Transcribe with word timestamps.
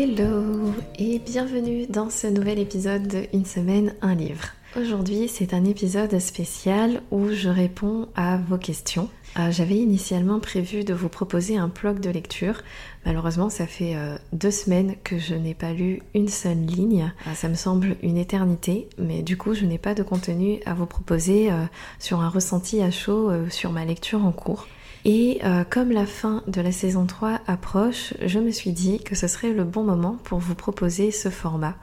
Hello 0.00 0.72
et 0.96 1.18
bienvenue 1.18 1.88
dans 1.88 2.08
ce 2.08 2.28
nouvel 2.28 2.60
épisode 2.60 3.08
de 3.08 3.24
Une 3.32 3.44
semaine, 3.44 3.94
un 4.00 4.14
livre. 4.14 4.44
Aujourd'hui, 4.80 5.26
c'est 5.26 5.52
un 5.52 5.64
épisode 5.64 6.16
spécial 6.20 7.02
où 7.10 7.30
je 7.30 7.48
réponds 7.48 8.06
à 8.14 8.36
vos 8.36 8.58
questions. 8.58 9.08
Euh, 9.40 9.50
j'avais 9.50 9.74
initialement 9.74 10.38
prévu 10.38 10.84
de 10.84 10.94
vous 10.94 11.08
proposer 11.08 11.56
un 11.56 11.66
blog 11.66 11.98
de 11.98 12.10
lecture. 12.10 12.62
Malheureusement, 13.06 13.50
ça 13.50 13.66
fait 13.66 13.96
euh, 13.96 14.16
deux 14.32 14.52
semaines 14.52 14.94
que 15.02 15.18
je 15.18 15.34
n'ai 15.34 15.54
pas 15.54 15.72
lu 15.72 16.00
une 16.14 16.28
seule 16.28 16.64
ligne. 16.64 17.12
Euh, 17.26 17.34
ça 17.34 17.48
me 17.48 17.56
semble 17.56 17.96
une 18.00 18.18
éternité, 18.18 18.88
mais 18.98 19.22
du 19.22 19.36
coup, 19.36 19.52
je 19.52 19.64
n'ai 19.64 19.78
pas 19.78 19.94
de 19.94 20.04
contenu 20.04 20.60
à 20.64 20.74
vous 20.74 20.86
proposer 20.86 21.50
sur 21.98 22.20
un 22.20 22.28
ressenti 22.28 22.82
à 22.82 22.92
chaud 22.92 23.32
sur 23.50 23.72
ma 23.72 23.84
lecture 23.84 24.24
en 24.24 24.30
cours. 24.30 24.68
Et 25.04 25.40
euh, 25.44 25.64
comme 25.68 25.90
la 25.90 26.06
fin 26.06 26.42
de 26.46 26.60
la 26.60 26.72
saison 26.72 27.06
3 27.06 27.40
approche, 27.46 28.14
je 28.24 28.38
me 28.38 28.50
suis 28.50 28.72
dit 28.72 28.98
que 28.98 29.14
ce 29.14 29.28
serait 29.28 29.52
le 29.52 29.64
bon 29.64 29.84
moment 29.84 30.16
pour 30.24 30.38
vous 30.38 30.54
proposer 30.54 31.10
ce 31.10 31.30
format. 31.30 31.76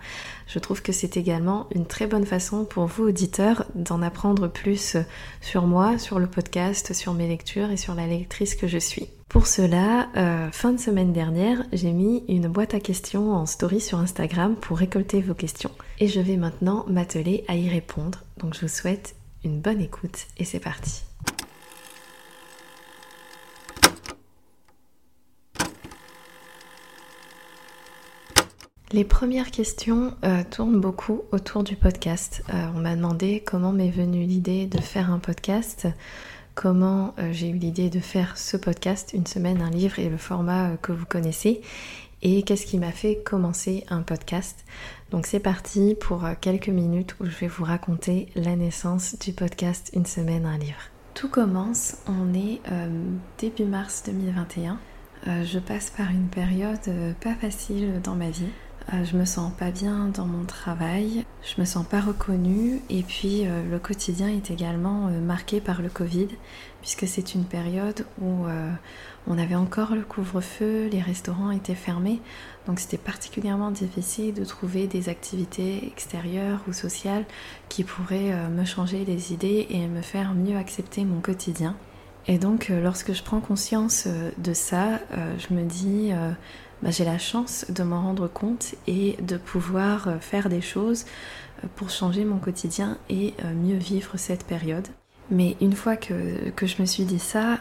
Je 0.48 0.60
trouve 0.60 0.82
que 0.82 0.92
c'est 0.92 1.18
également 1.18 1.68
une 1.74 1.86
très 1.86 2.08
bonne 2.08 2.26
façon 2.26 2.66
pour 2.66 2.86
vous, 2.86 3.06
auditeurs, 3.06 3.66
d'en 3.74 4.02
apprendre 4.02 4.48
plus 4.48 4.98
sur 5.42 5.66
moi, 5.66 5.98
sur 5.98 6.20
le 6.20 6.28
podcast, 6.28 6.94
sur 6.94 7.14
mes 7.14 7.28
lectures 7.28 7.72
et 7.72 7.78
sur 7.78 7.96
la 7.96 8.08
lectrice 8.08 8.56
que 8.56 8.68
je 8.68 8.78
suis. 8.78 9.08
Pour 9.28 9.48
cela, 9.48 10.08
euh, 10.16 10.50
fin 10.52 10.72
de 10.72 10.80
semaine 10.80 11.12
dernière, 11.12 11.66
j'ai 11.74 11.92
mis 11.92 12.24
une 12.30 12.48
boîte 12.48 12.74
à 12.74 12.80
questions 12.80 13.34
en 13.34 13.46
story 13.46 13.82
sur 13.82 13.98
Instagram 14.00 14.56
pour 14.56 14.78
récolter 14.78 15.22
vos 15.22 15.34
questions. 15.34 15.72
Et 16.00 16.08
je 16.08 16.22
vais 16.22 16.38
maintenant 16.38 16.86
m'atteler 16.88 17.44
à 17.48 17.56
y 17.56 17.68
répondre. 17.68 18.20
Donc 18.38 18.54
je 18.54 18.62
vous 18.62 18.68
souhaite 18.68 19.16
une 19.44 19.60
bonne 19.60 19.82
écoute 19.82 20.28
et 20.38 20.46
c'est 20.46 20.60
parti. 20.60 21.04
Les 28.96 29.04
premières 29.04 29.52
questions 29.52 30.14
euh, 30.24 30.46
tournent 30.50 30.80
beaucoup 30.80 31.24
autour 31.34 31.66
du 31.66 31.76
podcast. 31.76 32.46
Euh, 32.54 32.68
on 32.74 32.80
m'a 32.80 32.96
demandé 32.96 33.44
comment 33.46 33.74
m'est 33.74 33.90
venue 33.90 34.24
l'idée 34.24 34.68
de 34.68 34.80
faire 34.80 35.12
un 35.12 35.20
podcast, 35.20 35.86
comment 36.54 37.14
euh, 37.20 37.34
j'ai 37.34 37.50
eu 37.50 37.58
l'idée 37.58 37.90
de 37.90 38.00
faire 38.00 38.38
ce 38.38 38.56
podcast, 38.56 39.12
une 39.14 39.28
semaine, 39.28 39.62
un 39.62 39.70
livre 39.70 40.00
et 40.00 40.08
le 40.08 40.16
format 40.16 40.78
que 40.78 40.94
vous 40.94 41.06
connaissez, 41.06 41.60
et 42.22 42.44
qu'est-ce 42.44 42.66
qui 42.66 42.78
m'a 42.78 42.94
fait 42.94 43.18
commencer 43.18 43.84
un 43.90 44.02
podcast. 44.02 44.64
Donc 45.12 45.26
c'est 45.26 45.42
parti 45.42 45.98
pour 46.00 46.24
quelques 46.40 46.70
minutes 46.70 47.18
où 47.20 47.26
je 47.26 47.36
vais 47.36 47.48
vous 47.48 47.66
raconter 47.66 48.30
la 48.38 48.56
naissance 48.56 49.20
du 49.20 49.34
podcast 49.34 49.92
Une 49.94 50.06
semaine, 50.06 50.46
un 50.46 50.58
livre. 50.58 50.80
Tout 51.16 51.28
commence, 51.28 51.98
on 52.08 52.34
est 52.34 52.62
début 53.40 53.66
mars 53.66 54.04
2021. 54.06 54.80
je 55.44 55.60
passe 55.60 55.90
par 55.90 56.12
une 56.12 56.30
période 56.30 57.16
pas 57.20 57.36
facile 57.36 58.00
dans 58.02 58.16
ma 58.16 58.30
vie. 58.30 58.48
Euh, 58.94 59.04
je 59.04 59.18
me 59.18 59.26
sens 59.26 59.52
pas 59.58 59.72
bien 59.72 60.12
dans 60.14 60.26
mon 60.26 60.46
travail, 60.46 61.26
je 61.42 61.60
me 61.60 61.66
sens 61.66 61.84
pas 61.86 62.02
reconnue 62.02 62.82
et 62.92 63.02
puis 63.02 63.48
euh, 63.48 63.64
le 63.68 63.80
quotidien 63.80 64.28
est 64.28 64.52
également 64.52 65.08
euh, 65.08 65.20
marqué 65.20 65.60
par 65.60 65.82
le 65.82 65.90
Covid 65.90 66.28
puisque 66.82 67.08
c'est 67.08 67.34
une 67.34 67.46
période 67.46 68.06
où 68.22 68.46
on 69.26 69.38
avait 69.40 69.56
encore 69.56 69.96
le 69.96 70.04
couvre-feu, 70.04 70.88
les 70.92 71.02
restaurants 71.02 71.50
étaient 71.50 71.74
fermés 71.74 72.22
donc 72.68 72.80
c'était 72.80 73.00
particulièrement 73.00 73.72
difficile 73.72 74.36
de 74.36 74.46
trouver 74.46 74.86
des 74.86 75.10
activités 75.10 75.88
extérieures 75.88 76.60
ou 76.68 76.74
sociales 76.74 77.26
qui 77.70 77.84
pourraient 77.84 78.36
me 78.50 78.66
changer 78.66 79.04
les 79.04 79.34
idées 79.34 79.66
et 79.72 79.88
me 79.88 80.04
faire 80.04 80.36
mieux 80.36 80.58
accepter 80.58 81.06
mon 81.06 81.22
quotidien. 81.22 81.76
Et 82.28 82.38
donc 82.38 82.70
lorsque 82.70 83.14
je 83.14 83.24
prends 83.24 83.40
conscience 83.40 84.08
de 84.38 84.54
ça, 84.54 85.00
je 85.40 85.56
me 85.56 85.64
dis 85.64 86.12
bah, 86.82 86.92
j'ai 86.92 87.06
la 87.06 87.18
chance 87.18 87.66
de 87.70 87.84
m'en 87.84 88.02
rendre 88.02 88.28
compte 88.28 88.76
et 88.88 89.18
de 89.22 89.38
pouvoir 89.38 90.08
euh, 90.08 90.20
faire 90.20 90.50
des 90.50 90.62
choses 90.62 91.06
euh, 91.64 91.68
pour 91.76 91.90
changer 91.90 92.26
mon 92.26 92.38
quotidien 92.38 92.98
et 93.10 93.34
euh, 93.44 93.54
mieux 93.54 93.78
vivre 93.78 94.18
cette 94.18 94.46
période. 94.46 94.88
Mais 95.32 95.58
une 95.60 95.74
fois 95.74 95.96
que, 95.96 96.14
je 96.62 96.82
me 96.82 96.86
suis 96.86 97.04
dit 97.04 97.18
ça, 97.18 97.58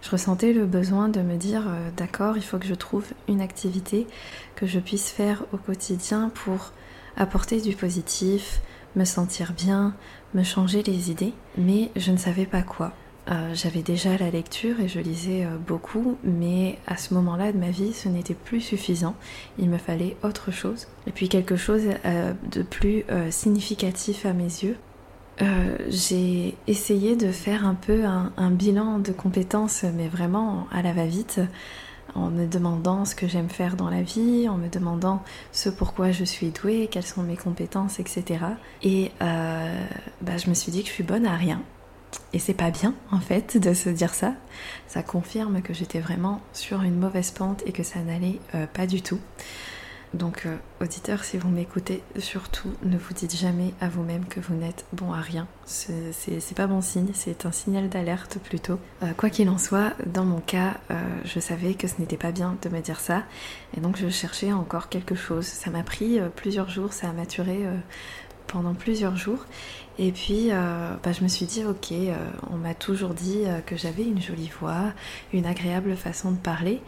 je 0.00 0.10
ressentais 0.10 0.52
le 0.52 0.66
besoin 0.66 1.08
de 1.08 1.20
me 1.20 1.36
dire 1.36 1.62
d'accord, 1.96 2.36
il 2.36 2.42
faut 2.42 2.58
que 2.58 2.66
je 2.66 2.74
trouve 2.74 3.04
une 3.28 3.40
activité 3.40 4.08
que 4.56 4.66
je 4.66 4.80
puisse 4.80 5.08
faire 5.08 5.44
au 5.52 5.58
quotidien 5.58 6.32
pour 6.34 6.72
apporter 7.16 7.60
du 7.60 7.76
positif, 7.76 8.60
me 8.96 9.04
sentir 9.04 9.52
bien, 9.52 9.94
me 10.34 10.42
changer 10.42 10.82
les 10.82 11.12
idées, 11.12 11.34
mais 11.56 11.92
je 11.94 12.10
ne 12.10 12.16
savais 12.16 12.46
pas 12.46 12.62
quoi. 12.62 12.92
Euh, 13.30 13.54
j'avais 13.54 13.82
déjà 13.82 14.16
la 14.18 14.30
lecture 14.30 14.80
et 14.80 14.88
je 14.88 14.98
lisais 14.98 15.44
euh, 15.44 15.56
beaucoup, 15.56 16.16
mais 16.24 16.78
à 16.88 16.96
ce 16.96 17.14
moment-là 17.14 17.52
de 17.52 17.58
ma 17.58 17.70
vie, 17.70 17.92
ce 17.92 18.08
n'était 18.08 18.34
plus 18.34 18.60
suffisant. 18.60 19.14
Il 19.58 19.70
me 19.70 19.78
fallait 19.78 20.16
autre 20.24 20.50
chose. 20.50 20.88
Et 21.06 21.12
puis 21.12 21.28
quelque 21.28 21.56
chose 21.56 21.82
euh, 22.04 22.32
de 22.50 22.62
plus 22.62 23.04
significatif 23.30 24.26
à 24.26 24.32
mes 24.32 24.44
yeux. 24.44 24.76
j'ai 25.88 26.56
essayé 26.66 27.16
de 27.16 27.32
faire 27.32 27.66
un 27.66 27.74
peu 27.74 28.04
un, 28.04 28.50
bilan 28.50 28.98
de 28.98 29.12
compétences, 29.12 29.84
mais 29.84 30.08
vraiment 30.08 30.66
à 30.70 30.82
la 30.82 30.92
va-vite, 30.92 31.40
en 32.14 32.30
me 32.30 32.46
demandant 32.46 33.04
ce 33.04 33.14
que 33.14 33.26
j'aime 33.26 33.48
faire 33.48 33.76
dans 33.76 33.88
la 33.90 34.02
vie, 34.02 34.48
en 34.48 34.56
me 34.56 34.68
demandant 34.68 35.22
ce 35.50 35.68
pourquoi 35.68 36.12
je 36.12 36.24
suis 36.24 36.50
douée, 36.50 36.88
quelles 36.90 37.06
sont 37.06 37.22
mes 37.22 37.36
compétences, 37.36 37.98
etc. 37.98 38.44
Et 38.82 39.10
bah, 39.20 40.36
je 40.36 40.48
me 40.48 40.54
suis 40.54 40.70
dit 40.70 40.82
que 40.82 40.88
je 40.88 40.94
suis 40.94 41.04
bonne 41.04 41.26
à 41.26 41.36
rien 41.36 41.62
et 42.32 42.38
c'est 42.38 42.54
pas 42.54 42.70
bien 42.70 42.94
en 43.10 43.20
fait 43.20 43.56
de 43.56 43.74
se 43.74 43.88
dire 43.88 44.14
ça. 44.14 44.34
Ça 44.86 45.02
confirme 45.02 45.62
que 45.62 45.74
j'étais 45.74 46.00
vraiment 46.00 46.40
sur 46.52 46.82
une 46.82 46.98
mauvaise 46.98 47.30
pente 47.30 47.62
et 47.66 47.72
que 47.72 47.82
ça 47.82 48.00
n'allait 48.00 48.40
euh, 48.54 48.66
pas 48.66 48.86
du 48.86 49.02
tout. 49.02 49.20
Donc 50.14 50.44
euh, 50.44 50.56
auditeur, 50.82 51.24
si 51.24 51.38
vous 51.38 51.48
m'écoutez, 51.48 52.02
surtout 52.18 52.68
ne 52.82 52.98
vous 52.98 53.14
dites 53.14 53.34
jamais 53.34 53.72
à 53.80 53.88
vous-même 53.88 54.26
que 54.26 54.40
vous 54.40 54.54
n'êtes 54.54 54.84
bon 54.92 55.12
à 55.12 55.20
rien. 55.20 55.48
C'est 55.64 56.54
pas 56.54 56.66
bon 56.66 56.82
signe, 56.82 57.08
c'est 57.14 57.46
un 57.46 57.52
signal 57.52 57.88
d'alerte 57.88 58.38
plutôt. 58.44 58.78
Euh, 59.02 59.12
quoi 59.16 59.30
qu'il 59.30 59.48
en 59.48 59.56
soit, 59.56 59.94
dans 60.04 60.24
mon 60.26 60.40
cas, 60.40 60.74
je 61.24 61.40
savais 61.40 61.72
que 61.72 61.88
ce 61.88 61.94
n'était 61.98 62.18
pas 62.18 62.30
bien 62.30 62.58
de 62.60 62.68
me 62.68 62.80
dire 62.80 63.00
ça. 63.00 63.22
Et 63.74 63.80
donc 63.80 63.96
je 63.96 64.08
cherchais 64.10 64.52
encore 64.52 64.90
quelque 64.90 65.14
chose. 65.14 65.46
Ça 65.46 65.70
m'a 65.70 65.82
pris 65.82 66.20
plusieurs 66.36 66.68
jours, 66.68 66.92
ça 66.92 67.08
a 67.08 67.12
maturé 67.12 67.66
pendant 68.48 68.74
plusieurs 68.74 69.16
jours. 69.16 69.46
Et 69.98 70.12
puis, 70.12 70.48
euh, 70.50 70.94
bah, 71.02 71.12
je 71.12 71.22
me 71.22 71.28
suis 71.28 71.46
dit, 71.46 71.64
ok, 71.64 71.92
euh, 71.92 72.14
on 72.50 72.56
m'a 72.56 72.74
toujours 72.74 73.14
dit 73.14 73.42
euh, 73.44 73.60
que 73.60 73.76
j'avais 73.76 74.04
une 74.04 74.20
jolie 74.20 74.50
voix, 74.60 74.92
une 75.32 75.46
agréable 75.46 75.96
façon 75.96 76.32
de 76.32 76.38
parler. 76.38 76.80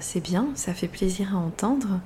c'est 0.00 0.20
bien, 0.20 0.48
ça 0.56 0.74
fait 0.74 0.88
plaisir 0.88 1.34
à 1.34 1.38
entendre 1.38 2.00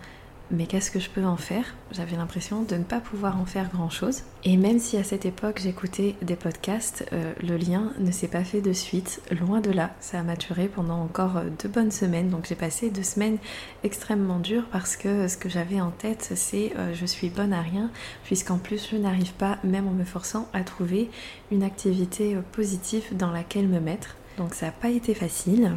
mais 0.54 0.66
qu'est-ce 0.66 0.90
que 0.90 1.00
je 1.00 1.10
peux 1.10 1.24
en 1.24 1.36
faire? 1.36 1.74
J'avais 1.90 2.16
l'impression 2.16 2.62
de 2.62 2.76
ne 2.76 2.84
pas 2.84 3.00
pouvoir 3.00 3.38
en 3.38 3.44
faire 3.44 3.68
grand-chose. 3.70 4.22
Et 4.44 4.56
même 4.56 4.78
si 4.78 4.96
à 4.96 5.04
cette 5.04 5.26
époque 5.26 5.60
j'écoutais 5.62 6.14
des 6.22 6.36
podcasts, 6.36 7.06
euh, 7.12 7.32
le 7.42 7.56
lien 7.56 7.92
ne 7.98 8.10
s'est 8.10 8.28
pas 8.28 8.44
fait 8.44 8.60
de 8.60 8.72
suite, 8.72 9.20
loin 9.30 9.60
de 9.60 9.70
là. 9.70 9.94
Ça 10.00 10.20
a 10.20 10.22
maturé 10.22 10.68
pendant 10.68 11.00
encore 11.00 11.38
euh, 11.38 11.44
deux 11.62 11.68
bonnes 11.68 11.90
semaines, 11.90 12.30
donc 12.30 12.46
j'ai 12.46 12.54
passé 12.54 12.90
deux 12.90 13.02
semaines 13.02 13.38
extrêmement 13.82 14.38
dures 14.38 14.66
parce 14.70 14.96
que 14.96 15.28
ce 15.28 15.36
que 15.36 15.48
j'avais 15.48 15.80
en 15.80 15.90
tête 15.90 16.32
c'est 16.34 16.72
euh, 16.78 16.94
je 16.94 17.06
suis 17.06 17.30
bonne 17.30 17.52
à 17.52 17.60
rien, 17.60 17.90
puisqu'en 18.24 18.58
plus 18.58 18.88
je 18.90 18.96
n'arrive 18.96 19.32
pas, 19.32 19.58
même 19.64 19.88
en 19.88 19.92
me 19.92 20.04
forçant, 20.04 20.48
à 20.52 20.62
trouver 20.62 21.10
une 21.50 21.62
activité 21.62 22.36
positive 22.52 23.04
dans 23.12 23.30
laquelle 23.30 23.68
me 23.68 23.80
mettre. 23.80 24.16
Donc 24.38 24.54
ça 24.54 24.66
n'a 24.66 24.72
pas 24.72 24.90
été 24.90 25.14
facile. 25.14 25.72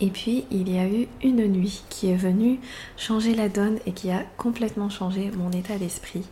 Et 0.00 0.08
puis 0.08 0.44
il 0.50 0.72
y 0.72 0.78
a 0.78 0.86
eu 0.86 1.06
une 1.22 1.46
nuit 1.46 1.82
qui 1.90 2.10
est 2.10 2.16
venue 2.16 2.58
changer 2.96 3.34
la 3.34 3.48
donne 3.48 3.78
et 3.86 3.92
qui 3.92 4.10
a 4.10 4.22
complètement 4.36 4.88
changé 4.88 5.30
mon 5.36 5.50
état 5.52 5.76
d'esprit. 5.76 6.24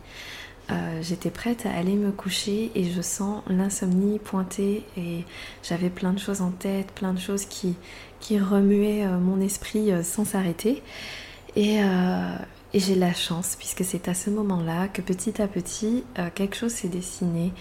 Euh, 0.71 1.01
j'étais 1.01 1.31
prête 1.31 1.65
à 1.65 1.71
aller 1.71 1.95
me 1.95 2.11
coucher 2.11 2.71
et 2.75 2.83
je 2.83 3.01
sens 3.01 3.41
l'insomnie 3.47 4.19
pointer 4.19 4.83
et 4.97 5.25
j'avais 5.63 5.89
plein 5.89 6.13
de 6.13 6.19
choses 6.19 6.41
en 6.41 6.51
tête, 6.51 6.91
plein 6.91 7.13
de 7.13 7.19
choses 7.19 7.45
qui, 7.45 7.75
remuaient 8.37 9.05
euh, 9.05 9.17
mon 9.17 9.41
esprit 9.41 9.91
euh, 9.91 10.03
sans 10.03 10.25
s'arrêter. 10.25 10.83
Et 11.55 11.79
j'ai 12.75 12.93
la 12.93 13.11
chance, 13.11 13.55
puisque 13.57 13.83
c'est 13.83 14.07
à 14.07 14.13
ce 14.13 14.29
moment-là 14.29 14.87
que 14.87 15.01
petit 15.01 15.41
à 15.41 15.47
petit, 15.47 16.03
quelque 16.35 16.55
chose 16.55 16.71
s'est 16.71 16.87
dessiné 16.87 17.51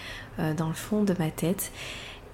dans 0.59 0.69
le 0.69 0.75
fond 0.75 1.03
de 1.03 1.15
ma 1.19 1.31
tête. 1.31 1.73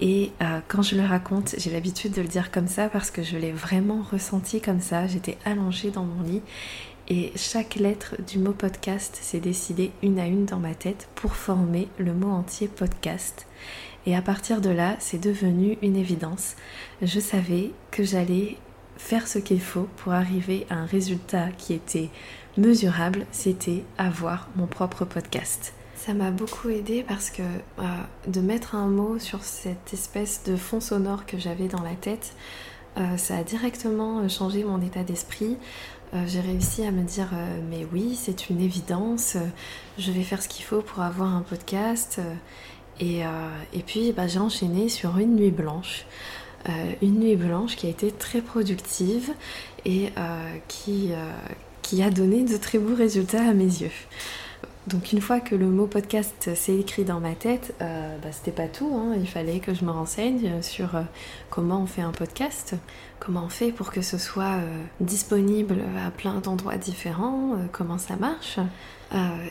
Et 0.07 0.33
euh, 0.43 0.61
quand 0.69 0.83
je 0.83 0.97
le 0.97 1.03
raconte, 1.03 1.55
j'ai 1.57 1.71
l'habitude 1.71 2.13
de 2.13 2.21
le 2.21 2.29
dire 2.29 2.51
comme 2.51 2.69
ça 2.69 2.91
parce 2.91 3.11
que 3.11 3.23
je 3.23 3.39
l'ai 3.39 3.53
vraiment 3.53 4.03
ressenti 4.03 4.61
comme 4.61 4.83
ça. 4.83 5.07
J'étais 5.07 5.39
allongée 5.47 5.91
dans 5.91 6.05
mon 6.05 6.23
lit 6.23 6.43
et 7.09 7.33
chaque 7.37 7.77
lettre 7.77 8.15
du 8.21 8.39
mot 8.39 8.53
podcast 8.53 9.19
s'est 9.19 9.41
décidée 9.41 9.93
une 10.03 10.19
à 10.19 10.27
une 10.27 10.45
dans 10.45 10.59
ma 10.59 10.75
tête 10.75 11.09
pour 11.15 11.37
former 11.37 11.89
le 11.97 12.13
mot 12.13 12.29
entier 12.29 12.69
podcast. 12.69 13.47
Et 14.05 14.15
à 14.15 14.21
partir 14.21 14.61
de 14.61 14.69
là, 14.69 14.95
c'est 14.99 15.23
devenu 15.23 15.79
une 15.81 15.97
évidence. 15.97 16.57
Je 17.01 17.19
savais 17.19 17.71
que 17.91 18.05
j'allais 18.05 18.59
faire 18.99 19.27
ce 19.27 19.39
qu'il 19.39 19.63
faut 19.63 19.89
pour 19.97 20.13
arriver 20.13 20.67
à 20.69 20.75
un 20.75 20.85
résultat 20.85 21.49
qui 21.57 21.73
était 21.73 22.11
mesurable, 22.59 23.25
c'était 23.33 23.85
avoir 23.97 24.51
mon 24.55 24.67
propre 24.67 25.07
podcast. 25.07 25.73
Ça 26.05 26.13
m'a 26.13 26.31
beaucoup 26.31 26.69
aidé 26.69 27.03
parce 27.03 27.31
que 27.31 27.41
euh, 27.41 27.83
de 28.27 28.41
mettre 28.43 28.75
un 28.75 28.89
mot 28.89 29.19
sur 29.19 29.43
cette 29.43 29.95
espèce 29.95 30.43
de 30.45 30.55
fond 30.55 30.83
sonore 30.83 31.25
que 31.25 31.39
j'avais 31.39 31.67
dans 31.67 31.81
la 31.81 31.95
tête, 31.95 32.35
ça 33.17 33.39
a 33.39 33.43
directement 33.43 34.29
changé 34.29 34.63
mon 34.63 34.81
état 34.81 35.03
d'esprit. 35.03 35.57
j'ai 36.27 36.41
réussi 36.41 36.85
à 36.85 36.93
me 36.93 37.03
dire 37.03 37.31
mais 37.69 37.85
oui 37.93 38.15
c'est 38.15 38.51
une 38.51 38.61
évidence, 38.61 39.37
je 39.99 40.13
vais 40.13 40.23
faire 40.23 40.41
ce 40.41 40.49
qu'il 40.49 40.65
faut 40.65 40.81
pour 40.81 41.03
avoir 41.03 41.35
un 41.35 41.41
podcast. 41.41 42.21
Et, 43.01 43.23
et, 43.73 43.83
puis 43.85 44.13
bah, 44.13 44.29
j'ai 44.29 44.39
enchaîné 44.39 44.89
sur 44.89 45.19
une 45.19 45.35
nuit 45.35 45.51
blanche. 45.51 46.07
une 47.03 47.19
nuit 47.19 47.35
blanche 47.35 47.75
qui 47.75 47.89
a 47.89 47.91
été 47.91 48.13
très 48.13 48.43
productive 48.43 49.33
et 49.85 50.13
qui, 50.69 51.11
qui 51.83 52.01
a 52.01 52.11
donné 52.11 52.45
de 52.45 52.57
très 52.59 52.79
beaux 52.79 52.95
résultats 52.95 53.49
à 53.49 53.55
mes 53.55 53.65
yeux. 53.65 53.91
Donc 54.87 55.13
une 55.13 55.23
fois 55.23 55.41
que 55.41 55.55
le 55.55 55.67
mot 55.67 55.87
podcast 55.87 56.55
s'est 56.55 56.77
écrit 56.77 57.05
dans 57.05 57.19
ma 57.19 57.35
tête, 57.35 57.75
euh, 57.81 58.19
bah, 58.19 58.29
c'était 58.33 58.53
pas 58.53 58.69
tout. 58.69 58.95
Hein. 58.95 59.15
Il 59.19 59.27
fallait 59.27 59.59
que 59.59 59.73
je 59.73 59.83
me 59.83 59.91
renseigne 59.91 60.61
sur 60.61 60.95
euh, 60.97 61.03
comment 61.49 61.81
on 61.81 61.87
fait 61.87 62.03
un 62.03 62.13
podcast, 62.13 62.75
comment 63.19 63.45
on 63.47 63.49
fait 63.49 63.73
pour 63.73 63.91
que 63.91 64.03
ce 64.03 64.19
soit 64.19 64.57
euh, 64.57 64.83
disponible 65.01 65.79
à 66.07 66.11
plein 66.11 66.35
d'endroits 66.35 66.77
différents, 66.77 67.57
comment 67.73 67.97
ça 67.97 68.17
marche. 68.17 68.59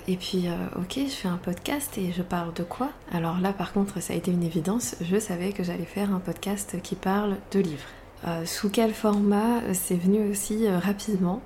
et 0.07 0.18
puis, 0.18 0.47
ok, 0.77 1.00
je 1.07 1.13
fais 1.13 1.27
un 1.27 1.38
podcast 1.38 1.97
et 1.97 2.12
je 2.12 2.21
parle 2.21 2.53
de 2.53 2.63
quoi? 2.63 2.89
Alors 3.12 3.39
là, 3.39 3.53
par 3.53 3.74
contre, 3.74 4.01
ça 4.01 4.13
a 4.13 4.15
été 4.15 4.29
une 4.29 4.44
évidence. 4.44 4.95
Je 5.01 5.18
savais 5.18 5.51
que 5.51 5.63
j'allais 5.63 5.86
faire 5.86 6.13
un 6.13 6.19
podcast 6.19 6.75
qui 6.83 6.95
parle 6.95 7.38
de 7.51 7.59
livres. 7.59 8.45
sous 8.45 8.69
quel 8.69 8.94
format? 8.94 9.62
C'est 9.74 9.95
venu 9.95 10.29
aussi 10.29 10.68
rapidement 10.69 11.41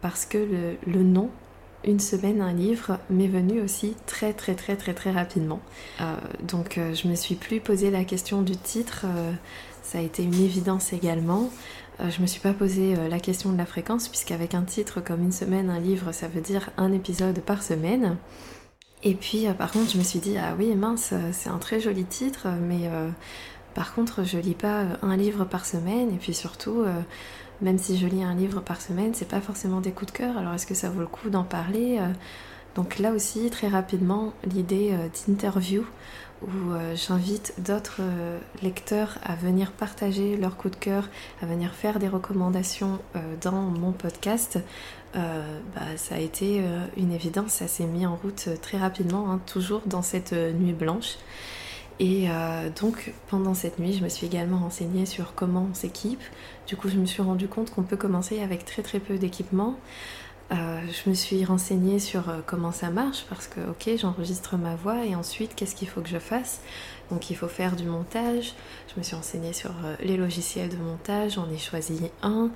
parce 0.00 0.26
que 0.26 0.76
le 0.84 1.02
nom 1.02 1.30
une 1.84 2.00
semaine, 2.00 2.42
un 2.42 2.52
livre 2.52 2.98
m'est 3.08 3.28
venu 3.28 3.60
aussi 3.60 3.94
très 4.06 4.32
très 4.32 4.54
très 4.54 4.76
très 4.76 4.94
très 4.94 5.10
rapidement. 5.10 5.60
Euh, 6.00 6.16
donc 6.42 6.76
euh, 6.76 6.94
je 6.94 7.08
me 7.08 7.14
suis 7.14 7.36
plus 7.36 7.60
posé 7.60 7.90
la 7.90 8.04
question 8.04 8.42
du 8.42 8.56
titre, 8.56 9.06
euh, 9.06 9.32
ça 9.82 9.98
a 9.98 10.02
été 10.02 10.22
une 10.22 10.34
évidence 10.34 10.92
également. 10.92 11.50
je 11.98 12.20
me 12.22 12.26
suis 12.26 12.40
pas 12.40 12.52
posé 12.52 12.94
la 13.08 13.18
question 13.18 13.52
de 13.52 13.58
la 13.58 13.66
fréquence 13.66 14.08
puisqu'avec 14.08 14.54
un 14.54 14.62
titre 14.62 15.00
comme 15.00 15.22
une 15.22 15.32
semaine, 15.32 15.68
un 15.68 15.80
livre, 15.80 16.12
ça 16.12 16.28
veut 16.28 16.40
dire 16.40 16.70
un 16.76 16.92
épisode 16.92 17.40
par 17.40 17.62
semaine. 17.62 18.16
Et 19.02 19.14
puis 19.14 19.46
par 19.58 19.72
contre 19.72 19.90
je 19.90 19.98
me 19.98 20.02
suis 20.04 20.20
dit 20.20 20.36
ah 20.38 20.54
oui 20.58 20.74
mince 20.76 21.12
c'est 21.32 21.50
un 21.50 21.58
très 21.58 21.80
joli 21.80 22.04
titre 22.04 22.46
mais 22.68 22.88
par 23.74 23.94
contre 23.94 24.22
je 24.24 24.38
lis 24.38 24.54
pas 24.54 24.84
un 25.02 25.16
livre 25.16 25.44
par 25.44 25.66
semaine 25.66 26.10
et 26.14 26.18
puis 26.18 26.34
surtout 26.34 26.84
même 27.62 27.78
si 27.78 27.98
je 27.98 28.06
lis 28.06 28.22
un 28.22 28.34
livre 28.34 28.60
par 28.60 28.80
semaine, 28.80 29.12
c'est 29.14 29.28
pas 29.28 29.40
forcément 29.40 29.80
des 29.80 29.92
coups 29.92 30.12
de 30.12 30.18
cœur. 30.18 30.38
Alors 30.38 30.54
est-ce 30.54 30.66
que 30.66 30.74
ça 30.74 30.90
vaut 30.90 31.00
le 31.00 31.06
coup 31.06 31.30
d'en 31.30 31.44
parler 31.44 31.98
euh? 32.00 32.08
Donc 32.76 32.98
là 32.98 33.12
aussi, 33.12 33.50
très 33.50 33.68
rapidement, 33.68 34.32
l'idée 34.44 34.90
euh, 34.92 35.08
d'interview 35.26 35.84
où 36.42 36.72
euh, 36.72 36.96
j'invite 36.96 37.52
d'autres 37.58 38.00
lecteurs 38.62 39.18
à 39.22 39.34
venir 39.34 39.72
partager 39.72 40.38
leurs 40.38 40.56
coups 40.56 40.74
de 40.78 40.80
cœur, 40.80 41.08
à 41.42 41.46
venir 41.46 41.74
faire 41.74 41.98
des 41.98 42.08
recommandations 42.08 42.98
dans 43.42 43.52
mon 43.52 43.92
podcast. 43.92 44.58
bah, 45.12 45.96
ça 45.96 46.14
a 46.14 46.18
été 46.18 46.62
une 46.96 47.12
évidence, 47.12 47.52
ça 47.52 47.68
s'est 47.68 47.84
mis 47.84 48.06
en 48.06 48.16
route 48.16 48.48
très 48.62 48.78
rapidement, 48.78 49.30
hein, 49.30 49.40
toujours 49.44 49.82
dans 49.84 50.00
cette 50.00 50.32
nuit 50.32 50.72
blanche. 50.72 51.16
Et 51.98 52.28
donc 52.80 53.12
pendant 53.28 53.52
cette 53.52 53.78
nuit, 53.78 53.92
je 53.92 54.02
me 54.02 54.08
suis 54.08 54.26
également 54.26 54.60
renseignée 54.60 55.04
sur 55.04 55.34
comment 55.34 55.68
on 55.70 55.74
s'équipe. 55.74 56.22
Du 56.70 56.76
coup, 56.76 56.88
je 56.88 56.98
me 56.98 57.04
suis 57.04 57.20
rendu 57.20 57.48
compte 57.48 57.72
qu'on 57.72 57.82
peut 57.82 57.96
commencer 57.96 58.40
avec 58.42 58.64
très 58.64 58.82
très 58.82 59.00
peu 59.00 59.18
d'équipement. 59.18 59.74
Euh, 60.52 60.80
je 60.86 61.10
me 61.10 61.16
suis 61.16 61.44
renseignée 61.44 61.98
sur 61.98 62.28
euh, 62.28 62.42
comment 62.46 62.70
ça 62.70 62.90
marche 62.90 63.26
parce 63.28 63.48
que 63.48 63.58
ok 63.70 63.90
j'enregistre 63.98 64.56
ma 64.56 64.76
voix 64.76 65.04
et 65.04 65.16
ensuite 65.16 65.56
qu'est-ce 65.56 65.74
qu'il 65.74 65.88
faut 65.88 66.00
que 66.00 66.08
je 66.08 66.20
fasse? 66.20 66.60
Donc 67.10 67.28
il 67.28 67.34
faut 67.34 67.48
faire 67.48 67.74
du 67.74 67.86
montage. 67.86 68.54
Je 68.86 69.00
me 69.00 69.02
suis 69.02 69.16
renseignée 69.16 69.52
sur 69.52 69.72
les 69.98 70.16
logiciels 70.16 70.68
de 70.68 70.76
montage. 70.76 71.32
J'en 71.32 71.50
ai 71.50 71.58
choisi 71.58 72.02
un. 72.22 72.50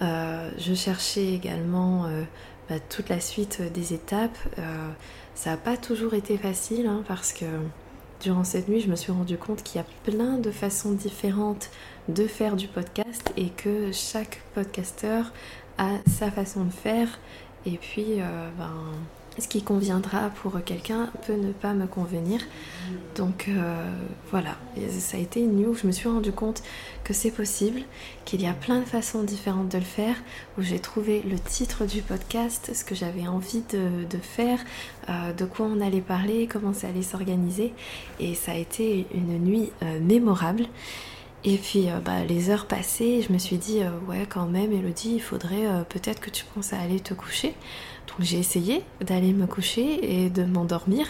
Je 0.00 0.74
cherchais 0.74 1.32
également 1.32 2.08
bah, 2.68 2.80
toute 2.80 3.08
la 3.08 3.20
suite 3.20 3.62
des 3.72 3.94
étapes. 3.94 4.36
Ça 5.36 5.50
n'a 5.50 5.56
pas 5.56 5.76
toujours 5.76 6.14
été 6.14 6.36
facile 6.38 6.88
hein, 6.88 7.04
parce 7.06 7.32
que 7.32 7.46
durant 8.20 8.42
cette 8.42 8.68
nuit, 8.68 8.80
je 8.80 8.90
me 8.90 8.96
suis 8.96 9.12
rendu 9.12 9.36
compte 9.36 9.62
qu'il 9.62 9.80
y 9.80 9.84
a 9.84 9.86
plein 10.10 10.38
de 10.38 10.50
façons 10.50 10.92
différentes 10.92 11.70
de 12.08 12.26
faire 12.26 12.56
du 12.56 12.68
podcast 12.68 13.32
et 13.36 13.48
que 13.48 13.92
chaque 13.92 14.42
podcasteur 14.54 15.32
a 15.78 15.90
sa 16.06 16.30
façon 16.30 16.64
de 16.64 16.72
faire. 16.72 17.18
Et 17.66 17.78
puis, 17.78 18.20
euh, 18.20 18.50
ben, 18.58 18.72
ce 19.38 19.48
qui 19.48 19.62
conviendra 19.62 20.30
pour 20.30 20.62
quelqu'un 20.64 21.10
peut 21.26 21.34
ne 21.34 21.50
pas 21.52 21.72
me 21.72 21.86
convenir. 21.86 22.40
Donc 23.16 23.46
euh, 23.48 23.90
voilà, 24.30 24.56
ça 24.90 25.16
a 25.16 25.20
été 25.20 25.40
une 25.40 25.56
nuit 25.56 25.66
où 25.66 25.74
je 25.74 25.86
me 25.86 25.92
suis 25.92 26.08
rendu 26.08 26.30
compte 26.30 26.62
que 27.02 27.12
c'est 27.12 27.32
possible, 27.32 27.80
qu'il 28.24 28.42
y 28.42 28.46
a 28.46 28.52
plein 28.52 28.78
de 28.78 28.84
façons 28.84 29.24
différentes 29.24 29.70
de 29.70 29.78
le 29.78 29.84
faire, 29.84 30.14
où 30.56 30.62
j'ai 30.62 30.78
trouvé 30.78 31.22
le 31.22 31.38
titre 31.38 31.84
du 31.84 32.02
podcast, 32.02 32.70
ce 32.74 32.84
que 32.84 32.94
j'avais 32.94 33.26
envie 33.26 33.64
de, 33.72 34.18
faire, 34.18 34.60
euh, 35.08 35.32
de 35.32 35.44
quoi 35.44 35.66
on 35.66 35.80
allait 35.80 36.00
parler, 36.00 36.46
comment 36.46 36.72
ça 36.72 36.88
allait 36.88 37.02
s'organiser. 37.02 37.72
Et 38.20 38.34
ça 38.34 38.52
a 38.52 38.56
été 38.56 39.06
une 39.12 39.38
nuit 39.38 39.72
mémorable. 40.00 40.66
Et 41.44 41.58
puis 41.58 41.88
bah, 42.04 42.24
les 42.24 42.48
heures 42.48 42.66
passées, 42.66 43.20
je 43.20 43.32
me 43.32 43.38
suis 43.38 43.58
dit, 43.58 43.80
ouais 44.08 44.26
quand 44.28 44.46
même 44.46 44.72
Elodie, 44.72 45.16
il 45.16 45.22
faudrait 45.22 45.84
peut-être 45.90 46.20
que 46.20 46.30
tu 46.30 46.44
penses 46.54 46.72
à 46.72 46.80
aller 46.80 47.00
te 47.00 47.12
coucher. 47.12 47.54
Donc 48.08 48.26
j'ai 48.26 48.38
essayé 48.38 48.82
d'aller 49.00 49.32
me 49.32 49.46
coucher 49.46 50.24
et 50.24 50.30
de 50.30 50.44
m'endormir. 50.44 51.06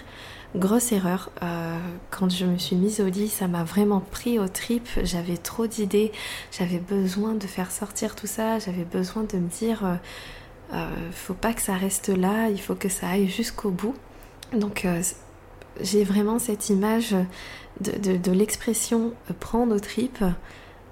Grosse 0.56 0.92
erreur. 0.92 1.31
Euh, 1.42 1.76
quand 2.10 2.31
je 2.31 2.44
me 2.44 2.58
suis 2.58 2.76
mise 2.76 3.00
au 3.00 3.08
lit, 3.08 3.28
ça 3.28 3.48
m'a 3.48 3.64
vraiment 3.64 4.00
pris 4.00 4.38
au 4.38 4.46
trip. 4.46 4.88
J'avais 5.02 5.36
trop 5.36 5.66
d'idées. 5.66 6.12
J'avais 6.56 6.78
besoin 6.78 7.34
de 7.34 7.46
faire 7.46 7.72
sortir 7.72 8.14
tout 8.14 8.28
ça. 8.28 8.60
J'avais 8.60 8.84
besoin 8.84 9.25
de 9.25 9.36
me 9.36 9.48
dire, 9.48 9.84
euh, 9.84 9.94
euh, 10.75 11.10
faut 11.10 11.34
pas 11.34 11.54
que 11.54 11.62
ça 11.62 11.75
reste 11.75 12.08
là. 12.08 12.50
Il 12.50 12.60
faut 12.60 12.76
que 12.76 12.88
ça 12.88 13.08
aille 13.08 13.28
jusqu'au 13.28 13.70
bout. 13.70 13.96
Donc 14.52 14.86
j'ai 15.81 16.05
vraiment 16.05 16.38
cette 16.38 16.69
image 16.69 17.15
de, 17.81 18.32
l'expression 18.32 19.12
prendre 19.41 19.75
au 19.75 19.81
trip. 19.81 20.23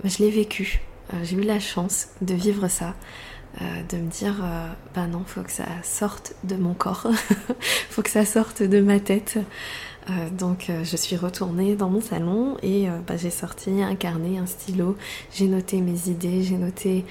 Je 0.05 0.19
l'ai 0.19 0.31
vécu. 0.31 0.81
j'ai 1.23 1.37
eu 1.37 1.43
la 1.43 1.61
chance 1.61 2.09
de 2.21 2.35
vivre 2.35 2.69
ça. 2.69 2.95
Euh, 3.61 3.83
de 3.91 3.99
me 3.99 4.09
dire 4.09 4.37
euh, 4.43 4.67
bah 4.95 5.07
non 5.07 5.25
faut 5.27 5.43
que 5.43 5.51
ça 5.51 5.67
sorte 5.83 6.35
de 6.43 6.57
mon 6.57 6.73
corps 6.73 7.09
faut 7.91 8.01
que 8.01 8.09
ça 8.09 8.25
sorte 8.25 8.63
de 8.63 8.81
ma 8.81 8.99
tête 8.99 9.37
euh, 10.09 10.31
donc 10.31 10.71
je 10.83 10.97
suis 10.97 11.17
retournée 11.17 11.77
dans 11.77 11.91
mon 11.91 12.01
salon 12.01 12.57
et 12.63 12.89
bah, 13.07 13.19
j'ai 13.19 13.31
sorti 13.31 13.83
un 13.83 13.95
carnet, 13.95 14.39
un 14.39 14.47
stylo, 14.47 14.97
j'ai 15.35 15.49
noté 15.49 15.83
mes 15.83 16.09
idées, 16.09 16.43
j'ai 16.43 16.57
noté 16.57 17.05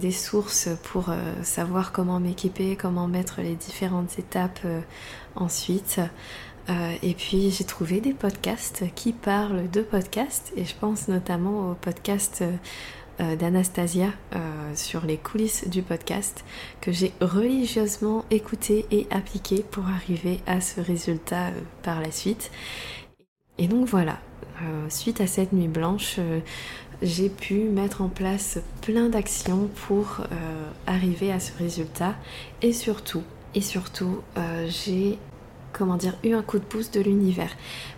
des 0.00 0.12
sources 0.12 0.70
pour 0.84 1.10
savoir 1.42 1.92
comment 1.92 2.20
m'équiper, 2.20 2.74
comment 2.74 3.06
mettre 3.06 3.42
les 3.42 3.54
différentes 3.54 4.18
étapes 4.18 4.60
ensuite. 5.34 6.00
Et 6.68 7.14
puis 7.14 7.50
j'ai 7.50 7.64
trouvé 7.64 8.00
des 8.00 8.12
podcasts 8.12 8.84
qui 8.94 9.12
parlent 9.12 9.68
de 9.70 9.82
podcasts 9.82 10.52
et 10.56 10.64
je 10.64 10.74
pense 10.74 11.08
notamment 11.08 11.70
au 11.70 11.74
podcast 11.74 12.44
euh, 13.20 13.36
d'Anastasia 13.36 14.06
euh, 14.34 14.38
sur 14.74 15.04
les 15.04 15.18
coulisses 15.18 15.68
du 15.68 15.82
podcast 15.82 16.46
que 16.80 16.92
j'ai 16.92 17.12
religieusement 17.20 18.24
écouté 18.30 18.86
et 18.90 19.06
appliqué 19.10 19.62
pour 19.70 19.86
arriver 19.86 20.40
à 20.46 20.62
ce 20.62 20.80
résultat 20.80 21.48
euh, 21.48 21.60
par 21.82 22.00
la 22.00 22.10
suite. 22.10 22.50
Et 23.58 23.68
donc 23.68 23.86
voilà, 23.86 24.18
suite 24.88 25.20
à 25.20 25.26
cette 25.26 25.52
nuit 25.52 25.68
blanche, 25.68 26.18
j'ai 27.02 27.28
pu 27.28 27.64
mettre 27.64 28.00
en 28.00 28.08
place 28.08 28.60
plein 28.80 29.10
d'actions 29.10 29.68
pour 29.86 30.22
arriver 30.86 31.30
à 31.30 31.38
ce 31.38 31.52
résultat 31.58 32.14
et 32.62 32.72
surtout, 32.72 33.22
et 33.54 33.60
surtout, 33.60 34.22
j'ai 34.68 35.18
comment 35.72 35.96
dire, 35.96 36.14
eu 36.24 36.34
un 36.34 36.42
coup 36.42 36.58
de 36.58 36.64
pouce 36.64 36.90
de 36.90 37.00
l'univers. 37.00 37.50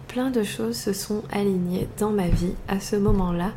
Plein 0.09 0.31
de 0.31 0.43
choses 0.43 0.77
se 0.77 0.93
sont 0.93 1.23
alignées 1.31 1.89
dans 1.99 2.11
ma 2.11 2.29
vie 2.29 2.55
à 2.69 2.81
ce 2.81 2.97
moment-là 2.97 3.53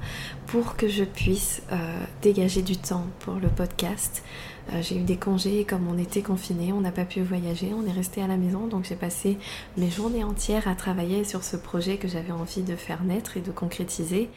pour 0.47 0.75
que 0.75 0.87
je 0.87 1.03
puisse 1.03 1.61
euh, 1.71 2.03
dégager 2.21 2.61
du 2.61 2.77
temps 2.77 3.05
pour 3.19 3.35
le 3.35 3.49
podcast. 3.49 4.23
Euh, 4.73 4.81
j'ai 4.81 4.97
eu 4.97 5.03
des 5.03 5.17
congés 5.17 5.65
comme 5.65 5.87
on 5.87 5.97
était 5.97 6.21
confinés, 6.21 6.73
on 6.73 6.81
n'a 6.81 6.91
pas 6.91 7.05
pu 7.05 7.21
voyager, 7.21 7.71
on 7.73 7.85
est 7.85 7.91
resté 7.91 8.21
à 8.21 8.27
la 8.27 8.37
maison, 8.37 8.67
donc 8.67 8.85
j'ai 8.85 8.95
passé 8.95 9.37
mes 9.77 9.89
journées 9.89 10.23
entières 10.23 10.67
à 10.67 10.75
travailler 10.75 11.23
sur 11.23 11.43
ce 11.43 11.57
projet 11.57 11.97
que 11.97 12.07
j'avais 12.07 12.31
envie 12.31 12.63
de 12.63 12.75
faire 12.75 13.03
naître 13.03 13.37
et 13.37 13.41
de 13.41 13.51
concrétiser 13.51 14.29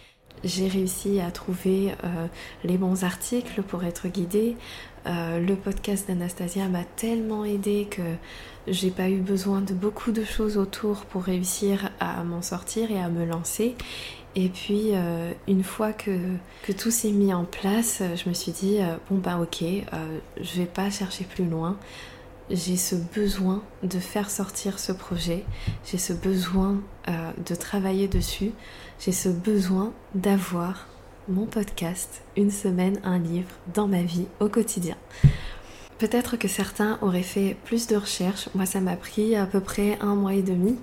j'ai 0.45 0.69
réussi 0.69 1.21
à 1.21 1.31
trouver 1.31 1.93
euh, 2.05 2.27
les 2.65 2.79
bons 2.79 3.05
articles 3.05 3.63
pour 3.63 3.85
être 3.85 4.09
guidée. 4.09 4.57
Le 5.07 5.55
podcast 5.55 6.07
d'Anastasia 6.09 6.69
m'a 6.69 6.85
tellement 6.85 7.45
aidé 7.45 7.89
que 7.91 8.03
j'ai 8.67 8.91
pas 8.91 9.09
eu 9.09 9.19
besoin 9.19 9.61
de 9.61 9.73
beaucoup 9.73 10.13
de 10.13 10.25
choses 10.25 10.57
autour 10.57 11.05
pour 11.07 11.23
réussir 11.23 11.91
à 12.01 12.23
m'en 12.25 12.43
sortir 12.43 12.91
et 12.91 13.01
à 13.01 13.09
me 13.09 13.25
lancer. 13.25 13.77
Et 14.37 14.49
puis 14.49 14.91
euh, 14.93 15.33
une 15.49 15.65
fois 15.65 15.93
que, 15.93 16.19
tout 16.79 16.91
s'est 16.91 17.11
mis 17.11 17.35
en 17.35 17.45
place, 17.45 18.03
je 18.15 18.29
me 18.29 18.35
suis 18.35 18.53
dit 18.53 18.79
euh, 18.81 18.97
bon 19.11 19.19
bah 19.19 19.39
ok, 19.41 19.63
euh, 19.63 20.19
je 20.41 20.61
vais 20.61 20.67
pas 20.67 20.91
chercher 20.91 21.25
plus 21.25 21.47
loin. 21.47 21.77
J'ai 22.49 22.77
ce 22.77 22.97
besoin 22.97 23.63
de 23.83 23.99
faire 24.01 24.29
sortir 24.29 24.79
ce 24.81 24.91
projet, 24.91 25.45
j'ai 25.85 25.99
ce 25.99 26.13
besoin 26.13 26.81
de 27.07 27.55
travailler 27.55 28.09
dessus, 28.09 28.51
j'ai 28.99 29.13
ce 29.13 29.29
besoin 29.29 29.93
d'avoir 30.17 30.89
mon 31.31 31.47
podcast 31.47 32.23
Une 32.37 32.51
semaine, 32.51 33.01
un 33.05 33.19
livre 33.19 33.51
dans 33.73 33.87
ma 33.87 34.03
vie 34.03 34.27
au 34.41 34.49
quotidien. 34.49 34.97
Peut-être 35.99 36.37
que 36.37 36.49
certains 36.49 36.99
auraient 37.03 37.23
fait 37.23 37.57
plus 37.65 37.87
de 37.87 37.97
recherches. 37.97 38.49
Moi, 38.55 38.67
ça 38.67 38.81
m'a 38.81 38.97
pris 38.97 39.37
à 39.37 39.47
peu 39.47 39.61
près 39.61 39.97
un 40.01 40.15
mois 40.15 40.35
et 40.35 40.43
demi. 40.43 40.77